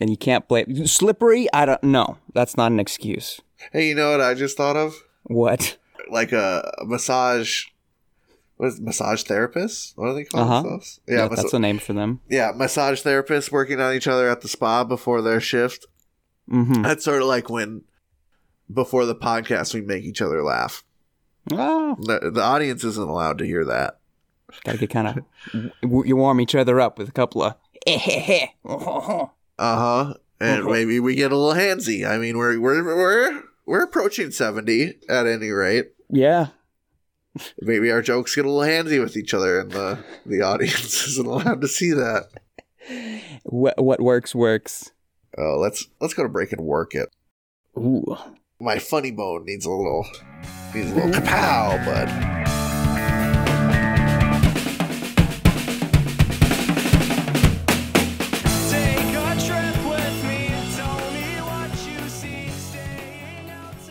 [0.00, 1.46] And you can't blame slippery.
[1.52, 2.18] I don't know.
[2.32, 3.40] That's not an excuse.
[3.72, 4.94] Hey, you know what I just thought of?
[5.24, 5.76] What?
[6.10, 7.64] Like a, a massage.
[8.56, 9.92] What is it, massage therapists?
[9.96, 10.44] What are they called?
[10.44, 10.62] Uh-huh.
[10.62, 11.00] themselves?
[11.08, 12.20] Yeah, Yeah, mas- that's the name for them.
[12.28, 15.86] yeah, massage therapists working on each other at the spa before their shift.
[16.50, 16.82] Mm-hmm.
[16.82, 17.82] That's sort of like when
[18.72, 20.84] before the podcast we make each other laugh.
[21.52, 23.98] Oh, The, the audience isn't allowed to hear that.
[24.64, 25.72] gotta get kind of.
[26.06, 27.54] you warm each other up with a couple of.
[27.86, 30.14] Eh, uh huh.
[30.40, 30.70] And uh-huh.
[30.70, 32.08] maybe we get a little handsy.
[32.08, 35.92] I mean, we're we're we're we're approaching seventy at any rate.
[36.08, 36.48] yeah.
[37.60, 41.26] Maybe our jokes get a little handsy with each other, and the the audience isn't
[41.26, 42.28] allowed to see that.
[43.42, 44.92] What what works works.
[45.36, 47.08] Oh, let's let's go to break and work it.
[47.76, 48.16] Ooh.
[48.60, 50.06] My funny bone needs a little
[50.72, 51.26] needs a little mm-hmm.
[51.26, 52.08] kapow, bud.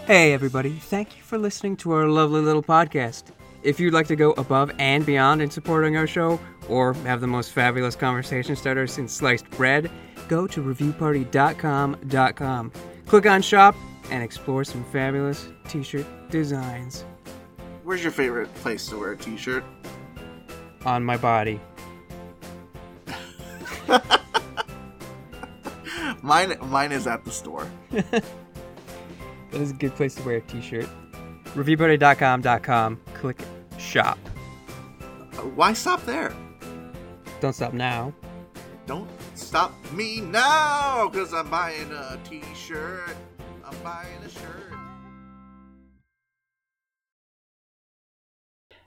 [0.07, 0.71] Hey, everybody.
[0.71, 3.23] Thank you for listening to our lovely little podcast.
[3.63, 7.27] If you'd like to go above and beyond in supporting our show, or have the
[7.27, 9.91] most fabulous conversation starter since sliced bread,
[10.29, 12.71] go to reviewparty.com.com.
[13.05, 13.75] Click on shop
[14.11, 17.05] and explore some fabulous t shirt designs
[17.83, 19.63] Where's your favorite place to wear a t-shirt?
[20.85, 21.59] on my body.
[26.21, 27.69] Mine mine is at the store.
[29.51, 30.87] That is a good place to wear a t shirt.
[31.53, 32.99] Reviewparty.com.com.
[33.13, 33.39] Click
[33.77, 34.17] shop.
[35.37, 36.33] Uh, why stop there?
[37.39, 38.13] Don't stop now.
[38.87, 43.15] Don't stop me now, cause I'm buying a t-shirt.
[43.65, 44.73] I'm buying a shirt.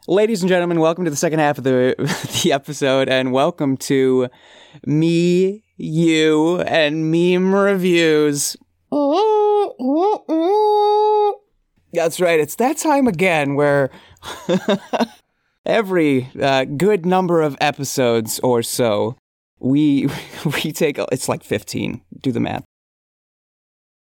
[0.06, 1.94] Ladies and gentlemen, welcome to the second half of the
[2.42, 4.28] the episode, and welcome to
[4.84, 8.56] me, you, and meme reviews.
[11.92, 12.38] That's right.
[12.38, 13.90] It's that time again where
[15.66, 19.16] every uh, good number of episodes or so,
[19.58, 20.08] we
[20.44, 22.02] we take it's like fifteen.
[22.20, 22.64] Do the math.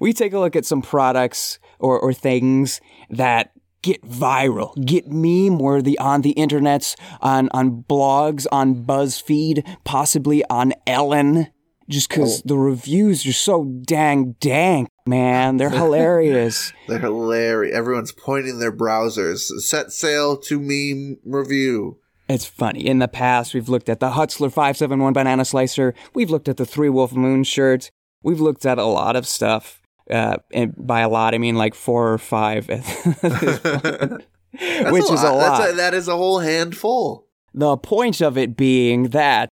[0.01, 5.59] We take a look at some products or, or things that get viral, get meme
[5.59, 11.49] worthy on the internets, on, on blogs, on BuzzFeed, possibly on Ellen,
[11.89, 12.43] just because oh.
[12.47, 15.57] the reviews are so dang dank, man.
[15.57, 16.73] They're hilarious.
[16.89, 17.77] They're hilarious.
[17.77, 19.41] Everyone's pointing their browsers.
[19.61, 21.99] Set sail to meme review.
[22.29, 22.87] It's funny.
[22.87, 25.95] In the past, we've looked at the Hutzler 571 banana slicer.
[26.15, 27.91] We've looked at the Three Wolf Moon shirt.
[28.23, 29.80] We've looked at a lot of stuff.
[30.11, 32.85] Uh, and by a lot, I mean like four or five, at
[33.23, 35.59] this point, That's which is a lot.
[35.59, 37.27] That's a, that is a whole handful.
[37.55, 39.49] The point of it being that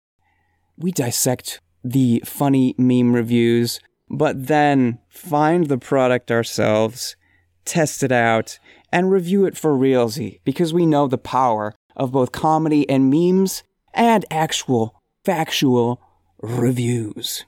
[0.76, 7.16] we dissect the funny meme reviews, but then find the product ourselves,
[7.64, 8.58] test it out,
[8.92, 13.62] and review it for realsy because we know the power of both comedy and memes
[13.94, 16.00] and actual factual
[16.40, 17.44] reviews.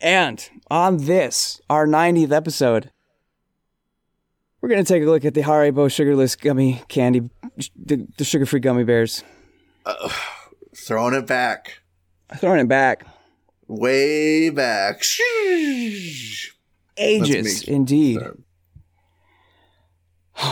[0.00, 2.90] And on this, our 90th episode,
[4.60, 7.28] we're going to take a look at the Haribo sugarless gummy candy,
[7.76, 9.22] the, the sugar free gummy bears.
[10.76, 11.80] Throwing it back.
[12.36, 13.04] Throwing it back.
[13.66, 15.02] Way back.
[16.96, 18.20] Ages, indeed.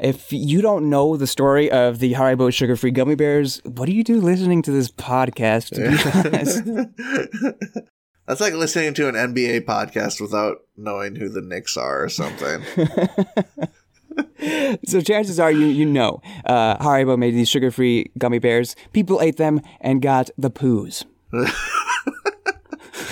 [0.00, 3.92] If you don't know the story of the Haribo sugar free gummy bears, what do
[3.92, 5.70] you do listening to this podcast?
[5.70, 7.82] To be honest?
[8.28, 12.62] That's like listening to an NBA podcast without knowing who the Knicks are or something.
[14.86, 18.76] so chances are you you know uh, Haribo made these sugar free gummy bears.
[18.92, 21.04] People ate them and got the poos.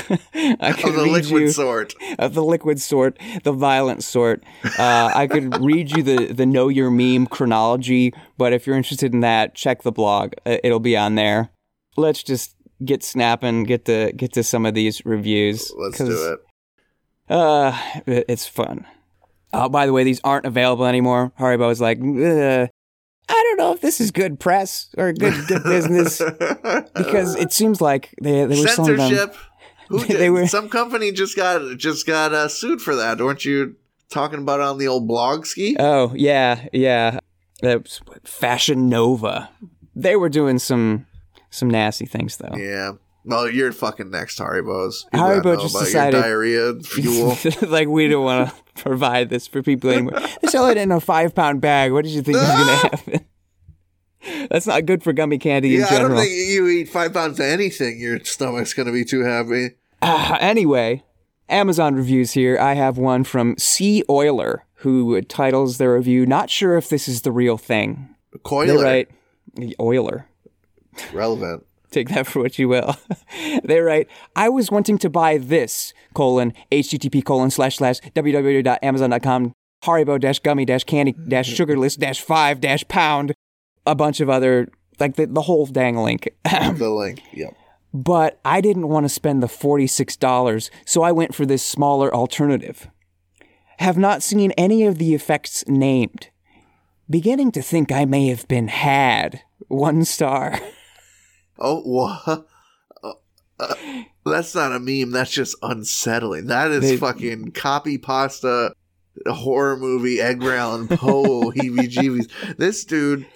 [0.08, 1.94] I could Of the read liquid you sort.
[2.18, 4.44] of the liquid sort, the violent sort.
[4.78, 9.12] Uh, I could read you the the know your meme chronology, but if you're interested
[9.14, 10.32] in that, check the blog.
[10.44, 11.50] Uh, It'll be on there.
[11.96, 15.72] Let's just get snapping, get to get to some of these reviews.
[15.76, 16.40] Let's do it.
[17.28, 18.86] Uh, it's fun.
[19.52, 21.32] Oh, by the way, these aren't available anymore.
[21.38, 22.68] Haribo is like, "Ugh,
[23.28, 26.20] I don't know if this is good press or good good business
[26.94, 29.34] because it seems like they they were censorship.
[29.88, 33.18] Who They were- Some company just got just got uh, sued for that.
[33.18, 33.76] Weren't you
[34.10, 35.76] talking about it on the old blog ski?
[35.78, 37.18] Oh yeah, yeah.
[37.62, 39.48] That was Fashion Nova.
[39.94, 41.06] They were doing some
[41.56, 42.54] some nasty things though.
[42.56, 42.92] yeah.
[43.28, 45.04] Well, you're fucking next, Haribos.
[45.12, 47.36] You Haribo just decided- diarrhea fuel.
[47.68, 50.20] like we don't want to provide this for people anymore.
[50.40, 51.90] They sell it in a five pound bag.
[51.92, 54.46] What did you think was going to happen?
[54.48, 57.38] That's not good for gummy candy in yeah, I don't think you eat five pounds
[57.40, 57.98] of anything.
[58.00, 59.70] Your stomach's gonna be too heavy.
[60.02, 61.04] Ah, anyway,
[61.48, 62.58] Amazon reviews here.
[62.58, 64.02] I have one from C.
[64.10, 68.14] Oiler, who titles their review, Not sure if this is the real thing.
[68.32, 69.08] They Coiler, write,
[69.80, 70.26] Oiler.
[71.12, 71.66] Relevant.
[71.90, 72.96] Take that for what you will.
[73.64, 79.52] they write, I was wanting to buy this, colon, http colon slash slash www.amazon.com,
[79.84, 83.32] Haribo dash gummy dash candy dash sugarless dash five dash pound,
[83.86, 86.28] a bunch of other, like the, the whole dang link.
[86.44, 87.22] the link.
[87.32, 87.54] Yep.
[87.94, 92.88] but I didn't want to spend the $46, so I went for this smaller alternative.
[93.78, 96.28] Have not seen any of the effects named.
[97.08, 99.42] Beginning to think I may have been had.
[99.68, 100.58] One star.
[101.58, 102.46] Oh, what?
[103.58, 103.72] Uh,
[104.26, 105.12] that's not a meme.
[105.12, 106.48] That's just unsettling.
[106.48, 108.74] That is They- fucking copy pasta
[109.26, 112.30] horror movie Edgar Allan Poe heebie jeebies.
[112.58, 113.26] This dude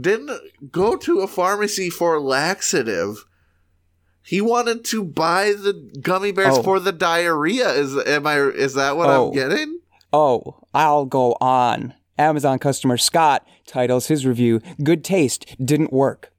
[0.00, 0.30] didn't
[0.70, 3.24] go to a pharmacy for laxative.
[4.22, 6.62] He wanted to buy the gummy bears Oh.
[6.62, 7.68] for the diarrhea.
[7.70, 9.26] Is am I is that what Oh.
[9.30, 9.80] I'm getting?
[10.12, 11.94] Oh, I'll go on.
[12.16, 16.30] Amazon customer Scott titles his review Good Taste Didn't Work.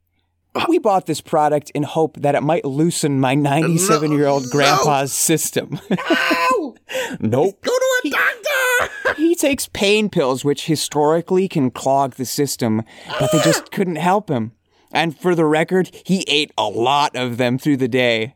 [0.68, 4.50] We bought this product in hope that it might loosen my 97 year old no.
[4.50, 5.80] grandpa's system.
[6.10, 6.76] Ow!
[7.20, 7.62] nope.
[7.62, 9.14] Go to a doctor.
[9.18, 12.84] He takes pain pills, which historically can clog the system,
[13.20, 14.54] but they just couldn't help him.
[14.92, 18.36] And for the record, he ate a lot of them through the day.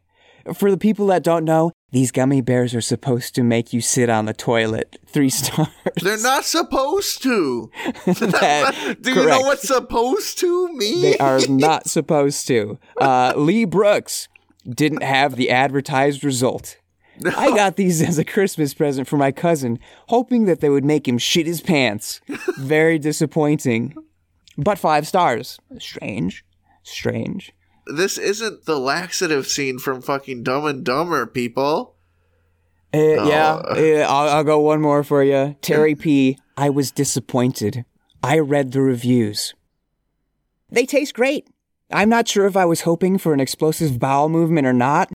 [0.54, 4.10] For the people that don't know, these gummy bears are supposed to make you sit
[4.10, 4.98] on the toilet.
[5.06, 5.68] Three stars.
[6.02, 7.70] They're not supposed to.
[8.06, 11.02] That- Do you know what supposed to means?
[11.02, 12.80] They are not supposed to.
[12.98, 14.28] Uh, Lee Brooks
[14.70, 16.78] didn't have the advertised result.
[17.38, 19.78] I got these as a Christmas present for my cousin,
[20.08, 22.20] hoping that they would make him shit his pants.
[22.58, 23.94] Very disappointing.
[24.58, 25.60] But five stars.
[25.78, 26.44] Strange.
[26.84, 27.54] Strange.
[27.92, 31.96] This isn't the laxative scene from fucking Dumb and Dumber, people.
[32.94, 35.56] Uh, Yeah, uh, I'll, I'll go one more for you.
[35.62, 36.38] Terry P.
[36.58, 37.86] I was disappointed.
[38.24, 39.54] I read the reviews.
[40.70, 41.48] They taste great.
[41.92, 45.12] I'm not sure if I was hoping for an explosive bowel movement or not.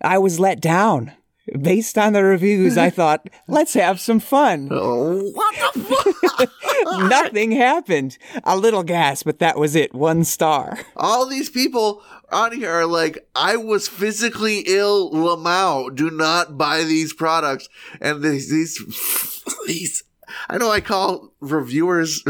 [0.00, 1.12] I was let down.
[1.60, 4.68] Based on the reviews, I thought, let's have some fun.
[4.70, 5.80] Oh, what the
[6.46, 7.08] fuck?
[7.08, 8.18] Nothing happened.
[8.44, 9.94] A little gas, but that was it.
[9.94, 10.78] One star.
[10.96, 15.94] All these people on here are like, I was physically ill, Lamau.
[15.94, 17.68] Do not buy these products.
[18.00, 20.04] And these, these, these,
[20.48, 22.22] I know I call reviewers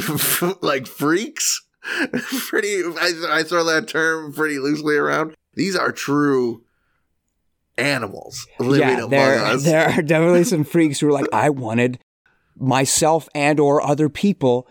[0.63, 1.63] like freaks.
[2.49, 5.35] pretty, I, I throw that term pretty loosely around.
[5.55, 6.65] These are true
[7.79, 9.65] animals living yeah, among there, us.
[9.65, 11.99] there are definitely some freaks who are like, I wanted
[12.57, 14.69] myself and or other people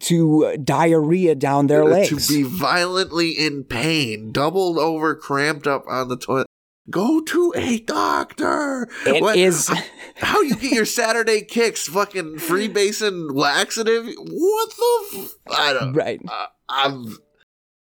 [0.00, 2.28] to uh, diarrhea down their legs.
[2.28, 6.46] to be violently in pain, doubled over, cramped up on the toilet.
[6.88, 8.88] Go to a doctor.
[9.06, 9.82] It What- is- How,
[10.16, 11.86] how you get your Saturday kicks?
[11.86, 14.06] Fucking free basin laxative?
[14.16, 15.18] What the?
[15.18, 15.92] F- I don't.
[15.92, 16.20] right.
[16.28, 17.16] I, I'm.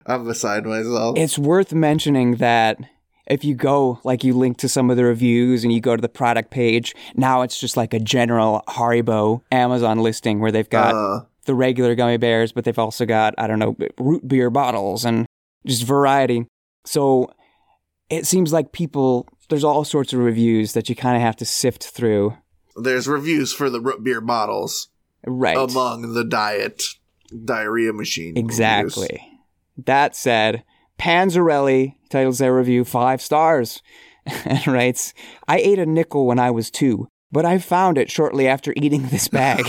[0.05, 1.17] I'm beside myself.
[1.17, 2.79] It's worth mentioning that
[3.27, 6.01] if you go, like you link to some of the reviews and you go to
[6.01, 10.95] the product page, now it's just like a general Haribo Amazon listing where they've got
[10.95, 15.06] Uh, the regular gummy bears, but they've also got, I don't know, root beer bottles
[15.06, 15.25] and
[15.65, 16.45] just variety.
[16.85, 17.29] So
[18.10, 21.45] it seems like people, there's all sorts of reviews that you kind of have to
[21.45, 22.35] sift through.
[22.79, 24.89] there's reviews for the root beer bottles
[25.25, 25.58] Right.
[25.58, 26.83] among the diet
[27.43, 28.35] diarrhea machine.
[28.35, 28.45] reviews.
[28.45, 29.39] Exactly.
[29.85, 30.63] That said,
[30.97, 33.81] Panzarelli titles their review five stars
[34.45, 35.13] and writes,
[35.47, 39.03] I ate a nickel when I was two, but I found it shortly after eating
[39.08, 39.65] this bag.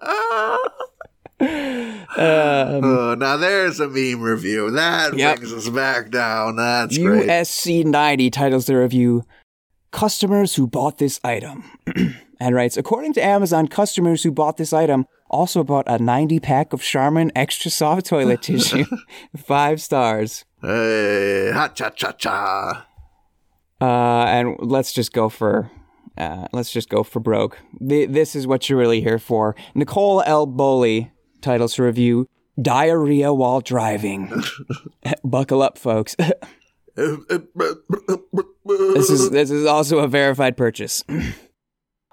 [0.00, 0.58] Um,
[2.14, 4.70] Oh, now there's a meme review.
[4.70, 5.38] That Yep.
[5.38, 6.56] brings us back down.
[6.56, 7.28] That's great.
[7.28, 9.24] USC 90 titles their review
[9.90, 11.64] Customers Who Bought This Item.
[12.40, 16.72] and writes According to Amazon, customers who bought this item also bought a 90 pack
[16.72, 18.84] of Charmin Extra Soft Toilet Tissue.
[19.36, 20.44] Five stars.
[20.60, 22.86] Hey, ha cha cha cha.
[23.80, 25.70] Uh, and let's just go for.
[26.16, 27.58] Uh, let's just go for broke.
[27.86, 29.56] Th- this is what you're really here for.
[29.74, 30.46] Nicole L.
[30.46, 31.10] Boley
[31.40, 32.28] titles her review
[32.60, 34.30] Diarrhea While Driving.
[35.24, 36.14] Buckle up, folks.
[36.94, 41.02] This is this is also a verified purchase.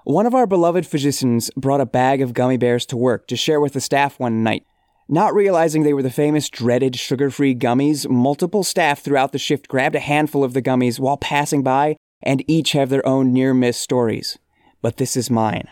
[0.04, 3.60] One of our beloved physicians brought a bag of gummy bears to work to share
[3.60, 4.64] with the staff one night.
[5.10, 9.94] Not realizing they were the famous dreaded sugar-free gummies, multiple staff throughout the shift grabbed
[9.94, 14.38] a handful of the gummies while passing by and each have their own near-miss stories.
[14.80, 15.68] But this is mine.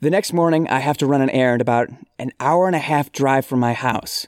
[0.00, 3.12] The next morning, I have to run an errand about an hour and a half
[3.12, 4.26] drive from my house.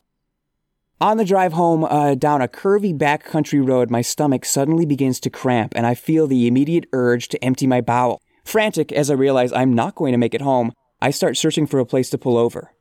[1.00, 5.30] On the drive home uh, down a curvy backcountry road, my stomach suddenly begins to
[5.30, 8.20] cramp, and I feel the immediate urge to empty my bowel.
[8.44, 11.78] Frantic as I realize I'm not going to make it home, I start searching for
[11.78, 12.72] a place to pull over.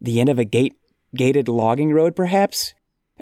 [0.00, 0.74] The end of a gate
[1.14, 2.74] gated logging road, perhaps?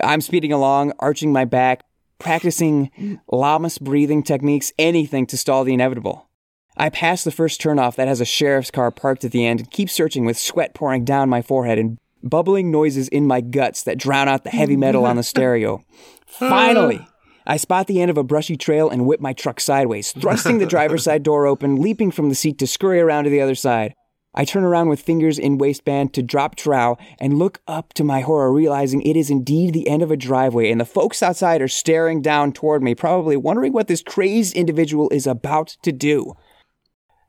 [0.02, 1.84] I'm speeding along, arching my back,
[2.18, 6.28] practicing Lamaze breathing techniques, anything to stall the inevitable.
[6.76, 9.70] I pass the first turnoff that has a sheriff's car parked at the end and
[9.70, 13.98] keep searching with sweat pouring down my forehead and bubbling noises in my guts that
[13.98, 15.84] drown out the heavy metal on the stereo.
[16.26, 17.06] Finally,
[17.46, 20.66] I spot the end of a brushy trail and whip my truck sideways, thrusting the
[20.66, 23.94] driver's side door open, leaping from the seat to scurry around to the other side.
[24.34, 28.20] I turn around with fingers in waistband to drop trow and look up to my
[28.22, 31.68] horror, realizing it is indeed the end of a driveway, and the folks outside are
[31.68, 36.34] staring down toward me, probably wondering what this crazed individual is about to do.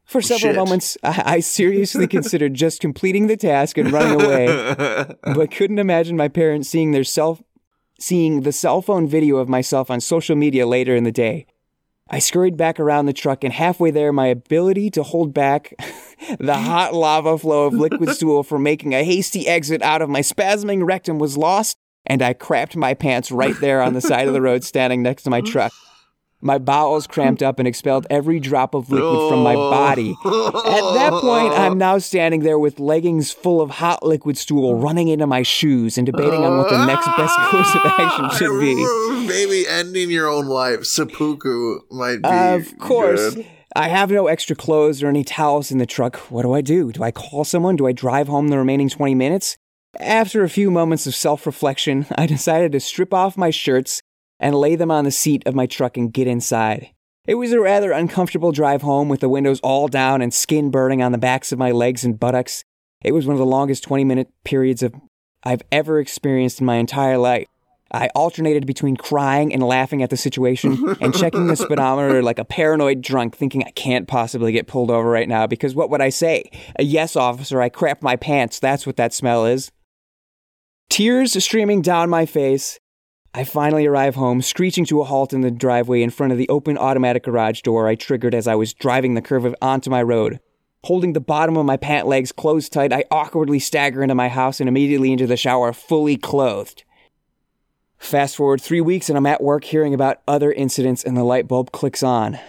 [0.05, 0.55] For oh, several Shit.
[0.55, 6.17] moments, I, I seriously considered just completing the task and running away, but couldn't imagine
[6.17, 7.41] my parents seeing their self
[7.99, 11.45] seeing the cell phone video of myself on social media later in the day.
[12.09, 15.73] I scurried back around the truck, and halfway there, my ability to hold back
[16.39, 20.21] the hot lava flow of liquid stool from making a hasty exit out of my
[20.21, 24.33] spasming rectum was lost, and I crapped my pants right there on the side of
[24.33, 25.73] the road standing next to my truck.
[26.41, 30.11] My bowels cramped up and expelled every drop of liquid from my body.
[30.25, 35.07] At that point, I'm now standing there with leggings full of hot liquid stool running
[35.07, 38.75] into my shoes and debating on what the next best course of action should be.
[39.27, 40.85] Maybe ending your own life.
[40.85, 42.29] Seppuku might be.
[42.29, 43.35] Of course.
[43.35, 43.47] good.
[43.75, 46.17] I have no extra clothes or any towels in the truck.
[46.31, 46.91] What do I do?
[46.91, 47.75] Do I call someone?
[47.75, 49.57] Do I drive home the remaining 20 minutes?
[49.99, 54.01] After a few moments of self reflection, I decided to strip off my shirts
[54.39, 56.89] and lay them on the seat of my truck and get inside.
[57.27, 61.01] It was a rather uncomfortable drive home with the windows all down and skin burning
[61.01, 62.63] on the backs of my legs and buttocks.
[63.03, 64.93] It was one of the longest 20 minute periods of
[65.43, 67.47] I've ever experienced in my entire life.
[67.91, 72.45] I alternated between crying and laughing at the situation and checking the speedometer like a
[72.45, 76.09] paranoid drunk, thinking I can't possibly get pulled over right now because what would I
[76.09, 76.49] say?
[76.77, 78.59] A yes, officer, I crapped my pants.
[78.59, 79.71] That's what that smell is.
[80.89, 82.79] Tears streaming down my face,
[83.37, 86.47] I finally arrive home, screeching to a halt in the driveway in front of the
[86.47, 90.39] open automatic garage door I triggered as I was driving the curve onto my road.
[90.85, 94.61] Holding the bottom of my pant legs closed tight, I awkwardly stagger into my house
[94.61, 96.85] and immediately into the shower, fully clothed.
[97.97, 101.45] Fast forward three weeks, and I'm at work hearing about other incidents, and the light
[101.45, 102.39] bulb clicks on.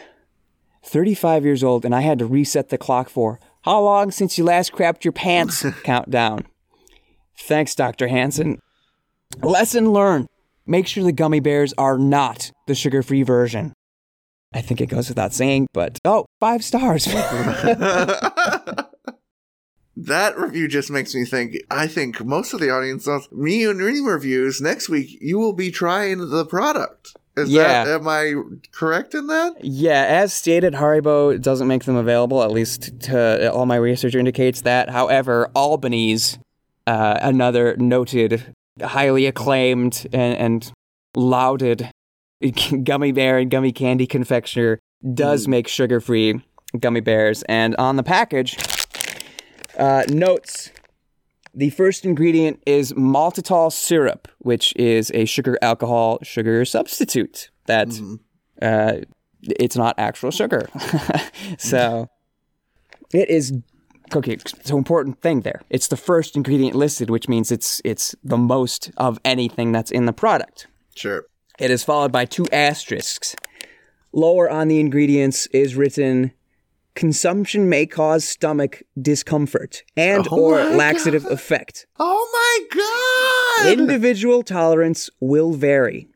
[0.84, 4.44] 35 years old, and I had to reset the clock for how long since you
[4.44, 6.46] last crapped your pants countdown.
[7.36, 8.06] Thanks, Dr.
[8.06, 8.60] Hansen.
[9.42, 10.28] Lesson learned.
[10.66, 13.72] Make sure the gummy bears are not the sugar free version.
[14.54, 17.04] I think it goes without saying, but oh, five stars.
[19.96, 21.56] that review just makes me think.
[21.70, 24.60] I think most of the audience knows me and reading reviews.
[24.60, 27.14] Next week, you will be trying the product.
[27.36, 27.84] Is Yeah.
[27.84, 28.34] that am I
[28.72, 29.62] correct in that?
[29.62, 34.62] yeah, as stated, Haribo doesn't make them available, at least to all my research indicates
[34.62, 34.88] that.
[34.88, 36.38] However, Albanese,
[36.86, 40.72] uh, another noted, highly acclaimed, and, and
[41.14, 41.90] lauded
[42.84, 44.78] gummy bear and gummy candy confectioner,
[45.14, 46.40] does make sugar free
[46.78, 47.42] gummy bears.
[47.44, 48.56] And on the package,
[49.78, 50.70] uh, notes
[51.56, 57.50] the first ingredient is maltitol syrup, which is a sugar alcohol sugar substitute.
[57.64, 57.98] That
[58.60, 58.98] uh,
[59.42, 60.68] it's not actual sugar.
[61.58, 62.08] so
[63.12, 63.54] it is
[64.14, 64.36] okay.
[64.64, 65.62] So important thing there.
[65.70, 70.06] It's the first ingredient listed, which means it's it's the most of anything that's in
[70.06, 70.66] the product.
[70.94, 71.24] Sure.
[71.58, 73.34] It is followed by two asterisks.
[74.12, 76.32] Lower on the ingredients is written
[76.94, 81.32] Consumption may cause stomach discomfort and Oh or laxative God.
[81.32, 81.86] effect.
[81.98, 83.78] Oh my god!
[83.78, 86.08] Individual tolerance will vary.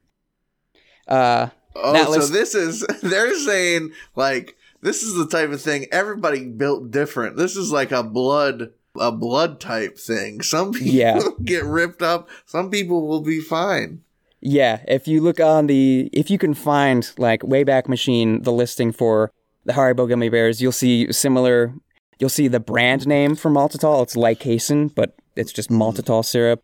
[1.07, 6.45] Uh, oh, so this is they're saying like this is the type of thing everybody
[6.45, 7.37] built different.
[7.37, 10.43] This is like a blood a blood type thing.
[10.43, 11.21] Some people Yeah.
[11.45, 12.29] get ripped up.
[12.47, 14.03] Some people will be fine.
[14.41, 18.91] Yeah, if you look on the, if you can find like Wayback Machine, the listing
[18.91, 19.31] for
[19.65, 21.73] the Haribo gummy bears, you'll see similar.
[22.19, 24.03] You'll see the brand name for maltitol.
[24.03, 26.63] It's lycasin, but it's just maltitol syrup,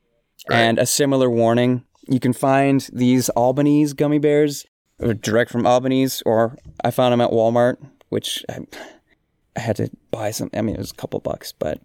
[0.49, 0.57] Right.
[0.59, 1.85] and a similar warning.
[2.09, 4.65] You can find these Albanese gummy bears
[5.03, 7.77] uh, direct from Albanese, or I found them at Walmart,
[8.09, 8.61] which I,
[9.57, 10.51] I had to buy some.
[10.55, 11.81] I mean, it was a couple bucks, but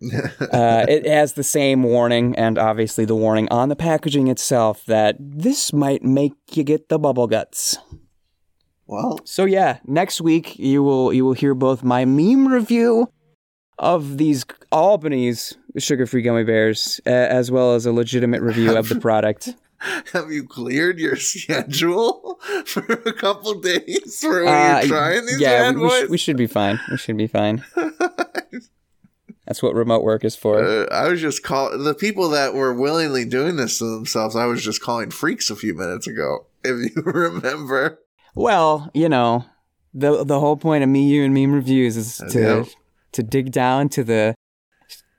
[0.52, 5.16] uh, it has the same warning, and obviously the warning on the packaging itself that
[5.18, 7.78] this might make you get the bubble guts.
[8.86, 13.08] Well, So yeah, next week you will you will hear both my meme review
[13.78, 19.00] of these Albanese sugar-free gummy bears, uh, as well as a legitimate review of the
[19.00, 19.54] product.
[20.12, 25.40] have you cleared your schedule for a couple days for when Uh, you're trying these
[25.40, 26.78] yeah, bad we, sh- we should be fine.
[26.90, 27.64] We should be fine.
[29.46, 30.64] That's what remote work is for.
[30.64, 34.34] Uh, I was just call the people that were willingly doing this to themselves.
[34.34, 36.46] I was just calling freaks a few minutes ago.
[36.64, 37.98] If you remember,
[38.34, 39.44] Well, you know,
[39.92, 42.66] the the whole point of me, you, and meme reviews is to Yep.
[43.12, 44.34] to dig down to the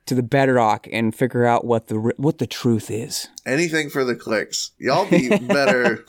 [0.06, 3.28] to the bedrock and figure out what the what the truth is.
[3.46, 4.72] anything for the clicks.
[4.78, 6.06] Y'all be better,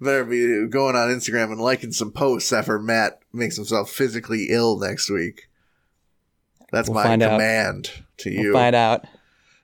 [0.00, 4.78] better be going on Instagram and liking some posts after Matt makes himself physically ill
[4.78, 5.48] next week.
[6.72, 7.32] That's We'll my find out.
[7.32, 9.04] command to We'll you, find out.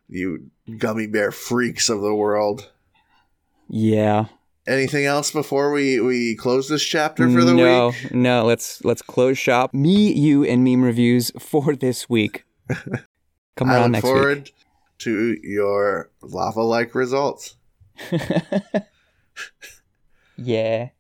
[0.09, 2.70] you gummy bear freaks of the world.
[3.68, 4.26] Yeah.
[4.66, 8.12] Anything else before we we close this chapter for the no, week?
[8.12, 8.44] no.
[8.44, 9.72] Let's let's close shop.
[9.72, 12.44] Me, you, and meme reviews for this week.
[13.59, 14.50] Come I around look next forward
[14.98, 17.56] to your lava like results.
[20.36, 20.90] yeah.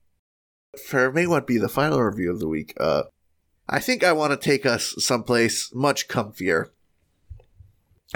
[0.86, 2.74] For may what be the final review of the week.
[2.78, 3.04] Uh,
[3.68, 6.70] I think I want to take us someplace much comfier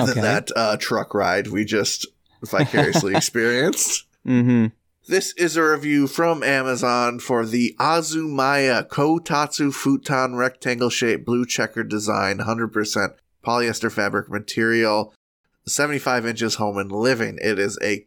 [0.01, 0.15] Okay.
[0.15, 2.07] than that uh, truck ride we just
[2.43, 4.07] vicariously experienced.
[4.27, 4.67] Mm-hmm.
[5.07, 11.83] This is a review from Amazon for the Azumaya Kotatsu Futon rectangle Shape blue Checker
[11.85, 13.15] design, 100%
[13.45, 15.15] polyester fabric material,
[15.67, 17.39] 75 inches home and living.
[17.43, 18.07] It is a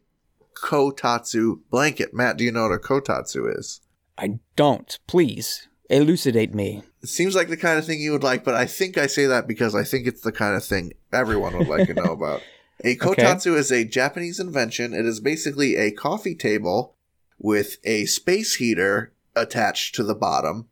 [0.55, 2.13] Kotatsu blanket.
[2.13, 3.81] Matt, do you know what a Kotatsu is?
[4.17, 4.97] I don't.
[5.07, 6.83] Please elucidate me.
[7.01, 9.25] It seems like the kind of thing you would like, but I think I say
[9.27, 12.41] that because I think it's the kind of thing everyone would like to know about.
[12.83, 14.93] A kotatsu is a Japanese invention.
[14.93, 16.95] It is basically a coffee table
[17.37, 20.67] with a space heater attached to the bottom,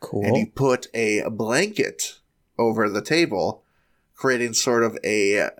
[0.00, 0.24] Cool.
[0.24, 2.20] and you put a blanket
[2.58, 3.63] over the table,
[4.24, 5.50] creating sort of a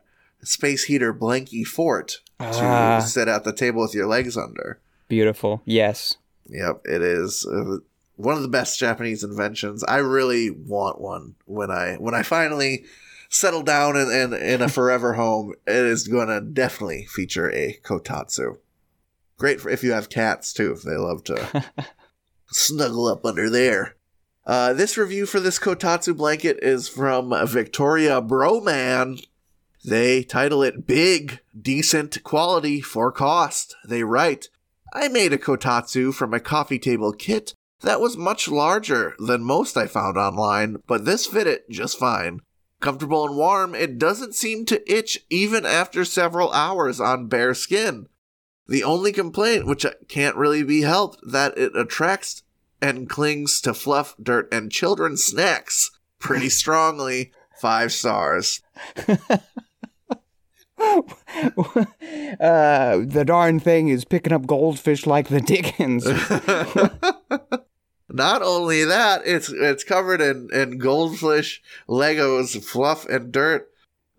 [0.43, 4.81] space heater blankie fort to Ah, sit at the table with your legs under.
[5.07, 5.61] beautiful.
[5.67, 6.17] Yes.
[6.49, 7.77] Yep, it is uh,
[8.17, 9.85] one of the best Japanese inventions.
[9.85, 12.85] I really want one when I when I finally
[13.29, 15.53] settle down in in, in a forever home.
[15.67, 18.57] It is going to definitely feature a kotatsu.
[19.37, 20.73] Great for if you have cats too.
[20.73, 21.65] If they love to
[22.51, 23.97] snuggle up under there.
[24.47, 29.25] Uh, this review for this kotatsu blanket is from Victoria Broman.
[29.85, 33.75] They title it Big, Decent Quality for Cost.
[33.87, 34.49] They write,
[34.93, 39.77] I made a kotatsu from a coffee table kit that was much larger than most
[39.77, 42.41] I found online, but this fit it just fine.
[42.81, 48.07] Comfortable and warm, it doesn't seem to itch even after several hours on bare skin.
[48.67, 52.43] The only complaint, which can't really be helped, that it attracts
[52.85, 57.33] and clings to fluff, dirt, and children's snacks pretty strongly.
[57.61, 58.61] Five stars.
[58.99, 59.07] uh,
[62.39, 66.05] the darn thing is picking up goldfish like the Dickens.
[68.11, 73.71] Not only that, it's it's covered in, in goldfish, Legos, fluff, and dirt.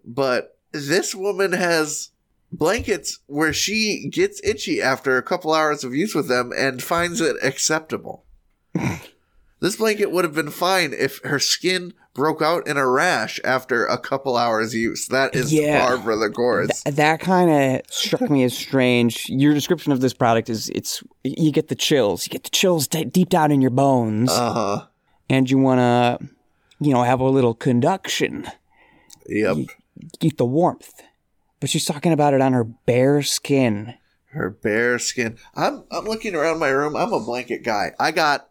[0.04, 2.10] But this woman has
[2.52, 7.22] blankets where she gets itchy after a couple hours of use with them and finds
[7.22, 8.25] it acceptable.
[9.60, 13.86] this blanket would have been fine if her skin broke out in a rash after
[13.86, 15.08] a couple hours use.
[15.08, 15.86] That is Yeah.
[15.86, 16.84] par for the course.
[16.84, 19.28] Th- that kind of struck me as strange.
[19.30, 22.26] Your description of this product is it's you get the chills.
[22.26, 24.86] You get the chills d- deep down in your bones, Uh huh.
[25.30, 26.30] and you want to,
[26.80, 28.48] you know, have a little conduction.
[29.28, 29.58] Yep.
[30.20, 30.94] Get the warmth.
[31.60, 33.96] But she's talking about it on her bare skin.
[34.28, 35.38] Her bare skin.
[35.56, 36.96] I'm I'm looking around my room.
[36.96, 37.92] I'm a blanket guy.
[38.00, 38.50] I got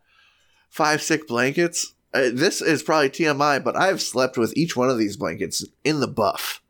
[0.74, 4.98] five sick blankets uh, this is probably TMI, but I've slept with each one of
[4.98, 6.62] these blankets in the buff.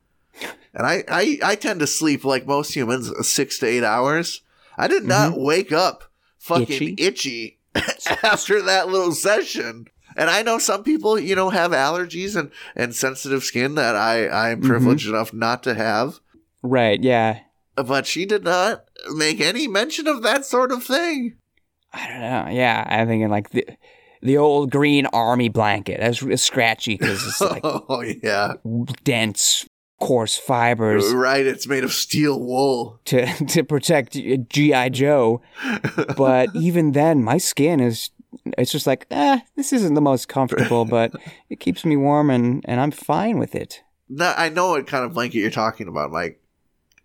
[0.73, 4.41] And I, I, I tend to sleep like most humans, uh, six to eight hours.
[4.77, 5.45] I did not mm-hmm.
[5.45, 6.05] wake up
[6.39, 7.59] fucking itchy,
[8.23, 9.87] after that little session.
[10.17, 14.27] And I know some people, you know, have allergies and, and sensitive skin that I,
[14.29, 14.69] I'm mm-hmm.
[14.69, 16.21] privileged enough not to have.
[16.63, 17.41] Right, yeah.
[17.77, 18.85] But she did not
[19.15, 21.37] make any mention of that sort of thing.
[21.93, 22.49] I don't know.
[22.51, 23.67] Yeah, I'm thinking like the
[24.25, 26.01] the old green army blanket.
[26.01, 28.55] That's it's scratchy because it's like oh, yeah.
[29.05, 29.69] dense,
[30.01, 31.47] coarse fibers Right.
[31.47, 32.99] It's made of steel wool.
[33.05, 35.43] to to protect GI Joe.
[36.17, 38.11] But even then, my skin is.
[38.59, 41.13] It's just like, eh, this isn't the most comfortable, but
[41.49, 43.85] it keeps me warm and, and I'm fine with it.
[44.21, 46.11] I know what kind of blanket you're talking about.
[46.11, 46.35] My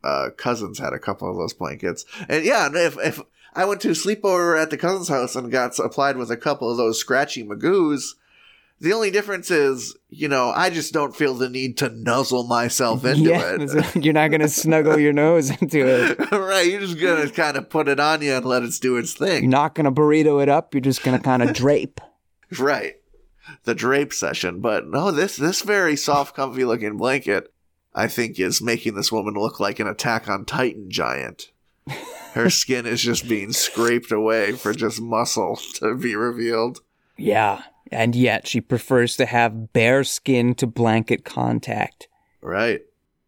[0.03, 3.22] uh, cousins had a couple of those blankets, and yeah, if if
[3.56, 6.70] I went to a sleepover at the cousin's house and got supplied with a couple
[6.70, 8.14] of those scratchy magoos,
[8.82, 13.04] the only difference is, you know, I just don't feel the need to nuzzle myself
[13.04, 14.04] into yeah, it.
[14.06, 16.32] you're not gonna snuggle your nose into it.
[16.32, 19.20] right, you're just gonna kind of put it on you and let it do its
[19.20, 19.50] You're thing.
[19.50, 20.74] not gonna burrito it up.
[20.74, 22.00] You're just gonna kind of drape.
[22.58, 22.95] Right,
[23.66, 24.60] the drape session.
[24.60, 27.54] But no, this this very soft, comfy looking blanket,
[27.93, 31.52] I think, is making this woman look like an Attack on Titan giant.
[32.34, 36.80] Her skin is just being scraped away for just muscle to be revealed.
[37.18, 42.08] Yeah, and yet she prefers to have bare skin to blanket contact.
[42.42, 42.82] Right.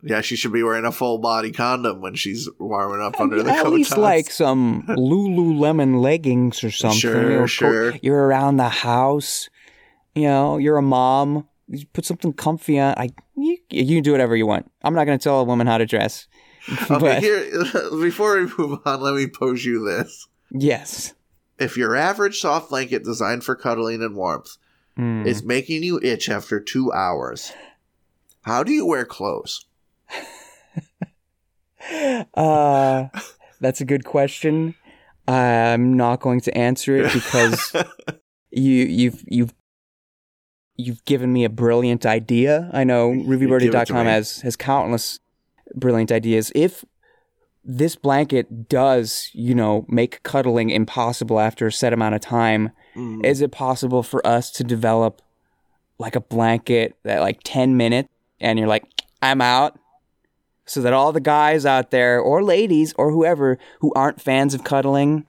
[0.03, 3.51] Yeah, she should be wearing a full body condom when she's warming up under the
[3.51, 3.73] At coat.
[3.73, 6.99] least like some Lululemon leggings or something.
[6.99, 7.93] Sure, you know, co- sure.
[8.01, 9.49] You're around the house.
[10.15, 11.47] You know, you're a mom.
[11.67, 12.95] You put something comfy on.
[12.97, 14.69] I you, you can do whatever you want.
[14.83, 16.27] I'm not going to tell a woman how to dress.
[16.69, 17.49] Okay, but here
[18.01, 20.27] before we move on, let me pose you this.
[20.51, 21.13] yes,
[21.59, 24.57] If your average soft blanket designed for cuddling and warmth
[24.97, 25.25] Hmm.
[25.25, 27.53] is making you itch after two hours,
[28.41, 29.65] how do you wear clothes?
[32.33, 33.07] uh,
[33.59, 34.75] that's a good question.
[35.27, 37.73] I'm not going to answer it because
[38.51, 39.53] you you've you've
[40.75, 42.69] you've given me a brilliant idea.
[42.73, 45.19] I know reviewparty.com has has countless
[45.75, 46.51] brilliant ideas.
[46.55, 46.83] If
[47.63, 53.23] this blanket does, you know, make cuddling impossible after a set amount of time, Mm.
[53.25, 55.21] is it possible for us to develop
[55.97, 58.09] like a blanket that like 10 minutes
[58.41, 58.83] and you're like,
[59.21, 59.77] I'm out?
[60.65, 64.63] So that all the guys out there or ladies or whoever who aren't fans of
[64.63, 65.25] cuddling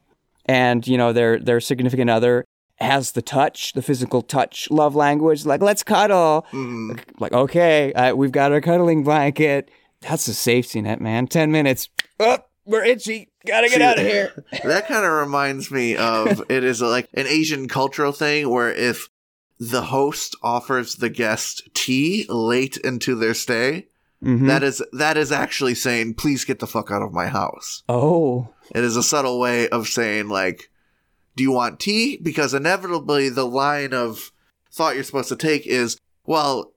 [0.46, 2.44] and, you know, their their significant other
[2.80, 6.44] has the touch, the physical touch love language, like, let's cuddle.
[6.50, 6.98] Mm.
[7.20, 9.70] Like, okay, uh, we've got our cuddling blanket.
[10.02, 11.26] That's a safety net, man.
[11.26, 11.88] 10 minutes.
[12.20, 13.30] Oh, we're itchy.
[13.46, 14.44] Gotta get See, out of here.
[14.64, 19.08] that kind of reminds me of it is like an Asian cultural thing where if
[19.58, 23.86] the host offers the guest tea late into their stay,
[24.22, 24.46] Mhm.
[24.46, 28.48] that is that is actually saying, "Please get the fuck out of my house." oh.
[28.72, 30.70] It is a subtle way of saying like,
[31.36, 34.30] "Do you want tea?" Because inevitably the line of
[34.72, 36.71] thought you're supposed to take is, "Well,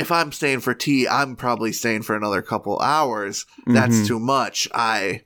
[0.00, 3.46] if I'm staying for tea, I'm probably staying for another couple hours.
[3.66, 4.06] That's Mhm.
[4.06, 4.66] too much.
[4.74, 5.22] I,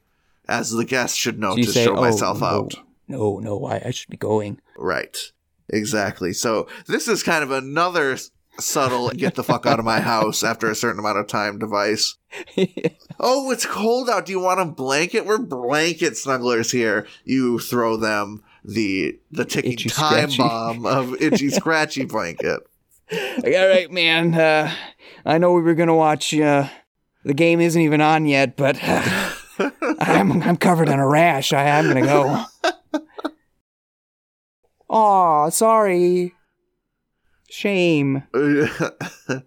[0.48, 2.74] as the guest, should know So to say, show "Oh, myself no, out."
[3.08, 4.60] No, no, I, I should be going.
[4.76, 5.16] Right.
[5.70, 6.32] Exactly.
[6.32, 8.18] So this is kind of another
[8.60, 12.16] subtle get the fuck out of my house after a certain amount of time device.
[13.20, 14.26] Oh, it's cold out.
[14.26, 15.24] Do you want a blanket?
[15.24, 17.06] We're blanket snugglers here.
[17.24, 20.38] You throw them the the ticking Itchy, time scratchy.
[20.38, 22.60] bomb of itchy scratchy blanket.
[23.10, 24.34] Like, all right, man.
[24.34, 24.72] Uh,
[25.24, 26.34] I know we were gonna watch.
[26.34, 26.68] Uh,
[27.24, 31.52] the game isn't even on yet, but I'm I'm covered in a rash.
[31.52, 32.44] I am gonna go.
[34.88, 36.34] Aw, sorry.
[37.48, 38.24] Shame.
[38.32, 39.44] but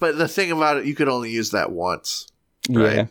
[0.00, 2.28] the thing about it, you could only use that once.
[2.70, 2.96] Right.
[2.96, 3.06] Yeah,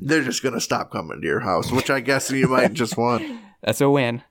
[0.00, 3.24] They're just gonna stop coming to your house, which I guess you might just want.
[3.62, 4.22] that's a win.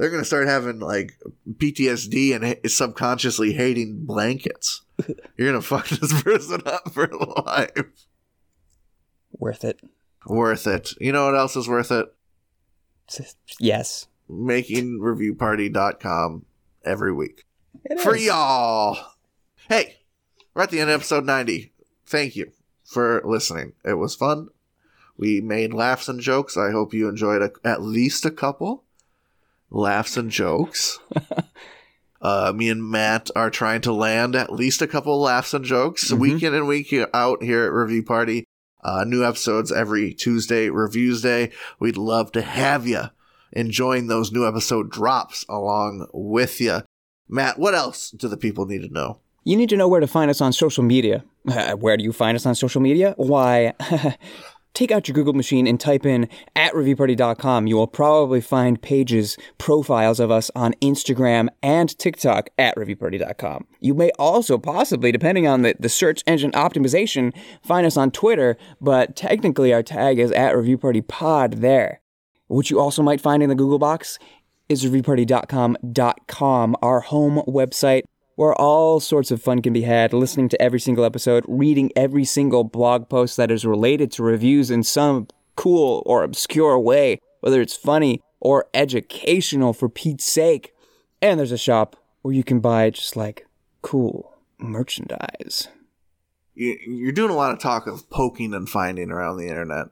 [0.00, 1.12] They're gonna start having like
[1.46, 4.80] PTSD and subconsciously hating blankets.
[5.36, 7.06] You're gonna fuck this person up for
[7.44, 7.84] life.
[9.32, 9.78] Worth it.
[10.24, 10.94] Worth it.
[10.98, 12.06] You know what else is worth it?
[13.58, 14.06] Yes.
[14.26, 16.46] Making reviewparty.com
[16.82, 17.44] every week.
[17.84, 18.24] It For is.
[18.24, 18.96] y'all.
[19.68, 19.98] Hey,
[20.54, 21.74] we're at the end of episode 90.
[22.06, 22.52] Thank you
[22.86, 23.74] for listening.
[23.84, 24.48] It was fun.
[25.18, 26.56] We made laughs and jokes.
[26.56, 28.84] I hope you enjoyed a, at least a couple
[29.70, 30.98] laughs and jokes.
[32.22, 36.10] uh, me and Matt are trying to land at least a couple laughs and jokes
[36.10, 36.18] Mhm.
[36.18, 38.44] week in and week out here at Review Party.
[38.82, 41.50] Uh, new episodes every Tuesday, Reviews Day.
[41.78, 43.02] We'd love to have you
[43.52, 46.80] enjoying those new episode drops along with you.
[47.28, 49.18] Matt, what else do the people need to know?
[49.44, 51.24] You need to know where to find us on social media.
[51.46, 53.14] Uh, where do you find us on social media?
[53.16, 53.74] Why,
[54.74, 57.66] take out your Google machine and type in at reviewparty.com.
[57.66, 63.66] You will probably find pages, profiles of us on Instagram and TikTok at reviewparty.com.
[63.80, 68.56] You may also possibly, depending on the, the search engine optimization, find us on Twitter,
[68.80, 72.00] but technically our tag is at reviewpartypod there.
[72.46, 74.18] What you also might find in the Google box
[74.68, 78.02] is reviewparty.com.com, our home website
[78.40, 82.24] where all sorts of fun can be had, listening to every single episode, reading every
[82.24, 87.60] single blog post that is related to reviews in some cool or obscure way, whether
[87.60, 90.72] it's funny or educational for Pete's sake.
[91.20, 93.46] And there's a shop where you can buy just like
[93.82, 95.68] cool merchandise.
[96.54, 99.88] You- You're doing a lot of talk of poking and finding around the internet.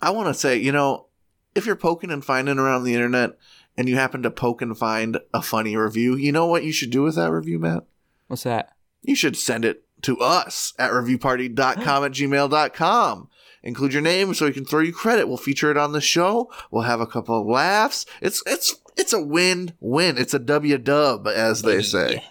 [0.00, 1.08] I want to say, you know,
[1.54, 3.32] if you're poking and finding around the internet
[3.76, 6.90] and you happen to poke and find a funny review, you know what you should
[6.90, 7.84] do with that review, Matt?
[8.30, 8.70] What's that?
[9.02, 13.28] you should send it to us at reviewparty.com at gmail.com.
[13.62, 15.26] Include your name so we can throw you credit.
[15.26, 16.50] We'll feature it on the show.
[16.70, 18.06] We'll have a couple of laughs.
[18.22, 20.16] It's it's it's a win-win.
[20.16, 22.24] It's a W dub, as they say.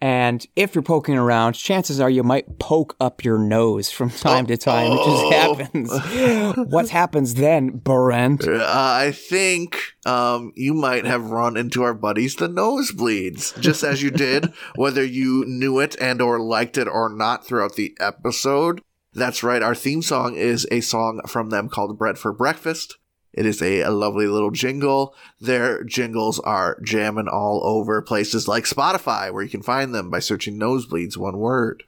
[0.00, 4.46] And if you're poking around, chances are you might poke up your nose from time
[4.46, 5.30] to time, which Oh.
[5.30, 6.68] just happens.
[6.70, 8.46] what happens then, Brent?
[8.46, 14.02] Uh, I think um, you might have run into our buddies, the nosebleeds, just as
[14.02, 18.82] you did, whether you knew it and or liked it or not throughout the episode.
[19.14, 19.62] That's right.
[19.62, 22.98] Our theme song is a song from them called "Bread for Breakfast."
[23.36, 25.14] It is a, a lovely little jingle.
[25.40, 30.20] Their jingles are jamming all over places like Spotify, where you can find them by
[30.20, 31.84] searching "Nosebleeds" one word.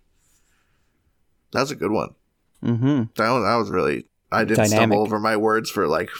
[1.52, 2.14] That was a good one.
[2.62, 3.04] Mm-hmm.
[3.16, 4.06] That was, that was really.
[4.30, 4.76] I didn't Dynamic.
[4.76, 6.10] stumble over my words for like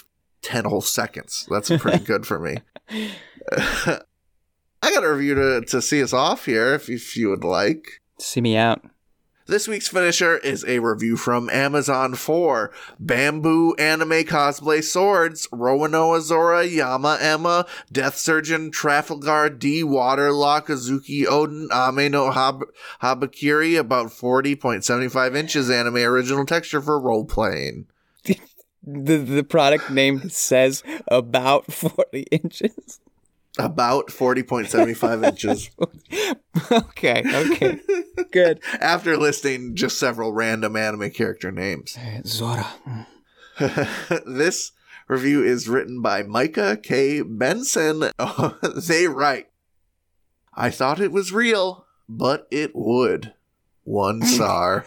[0.40, 1.46] 10 whole seconds.
[1.50, 2.56] That's pretty good for me.
[4.82, 8.00] I got a review to, to see us off here if, if you would like.
[8.18, 8.82] See me out.
[9.48, 12.70] This week's finisher is a review from Amazon for
[13.00, 21.70] Bamboo Anime Cosplay Swords, Roanoa Zora, Yama Emma, Death Surgeon, Trafalgar D, Waterlock, Azuki Odin,
[21.72, 22.68] Ame no Hab-
[23.02, 27.86] Habakiri, about 40.75 inches anime original texture for role playing.
[28.90, 33.00] The the product name says about 40 inches.
[33.58, 35.70] About 40.75 inches.
[36.72, 37.80] okay, okay.
[38.30, 38.60] Good.
[38.80, 41.96] After listing just several random anime character names.
[41.98, 42.66] Eh, Zora.
[44.26, 44.72] this
[45.08, 47.22] review is written by Micah K.
[47.22, 48.10] Benson.
[48.76, 49.48] they write
[50.60, 53.32] I thought it was real, but it would.
[53.84, 54.84] One star.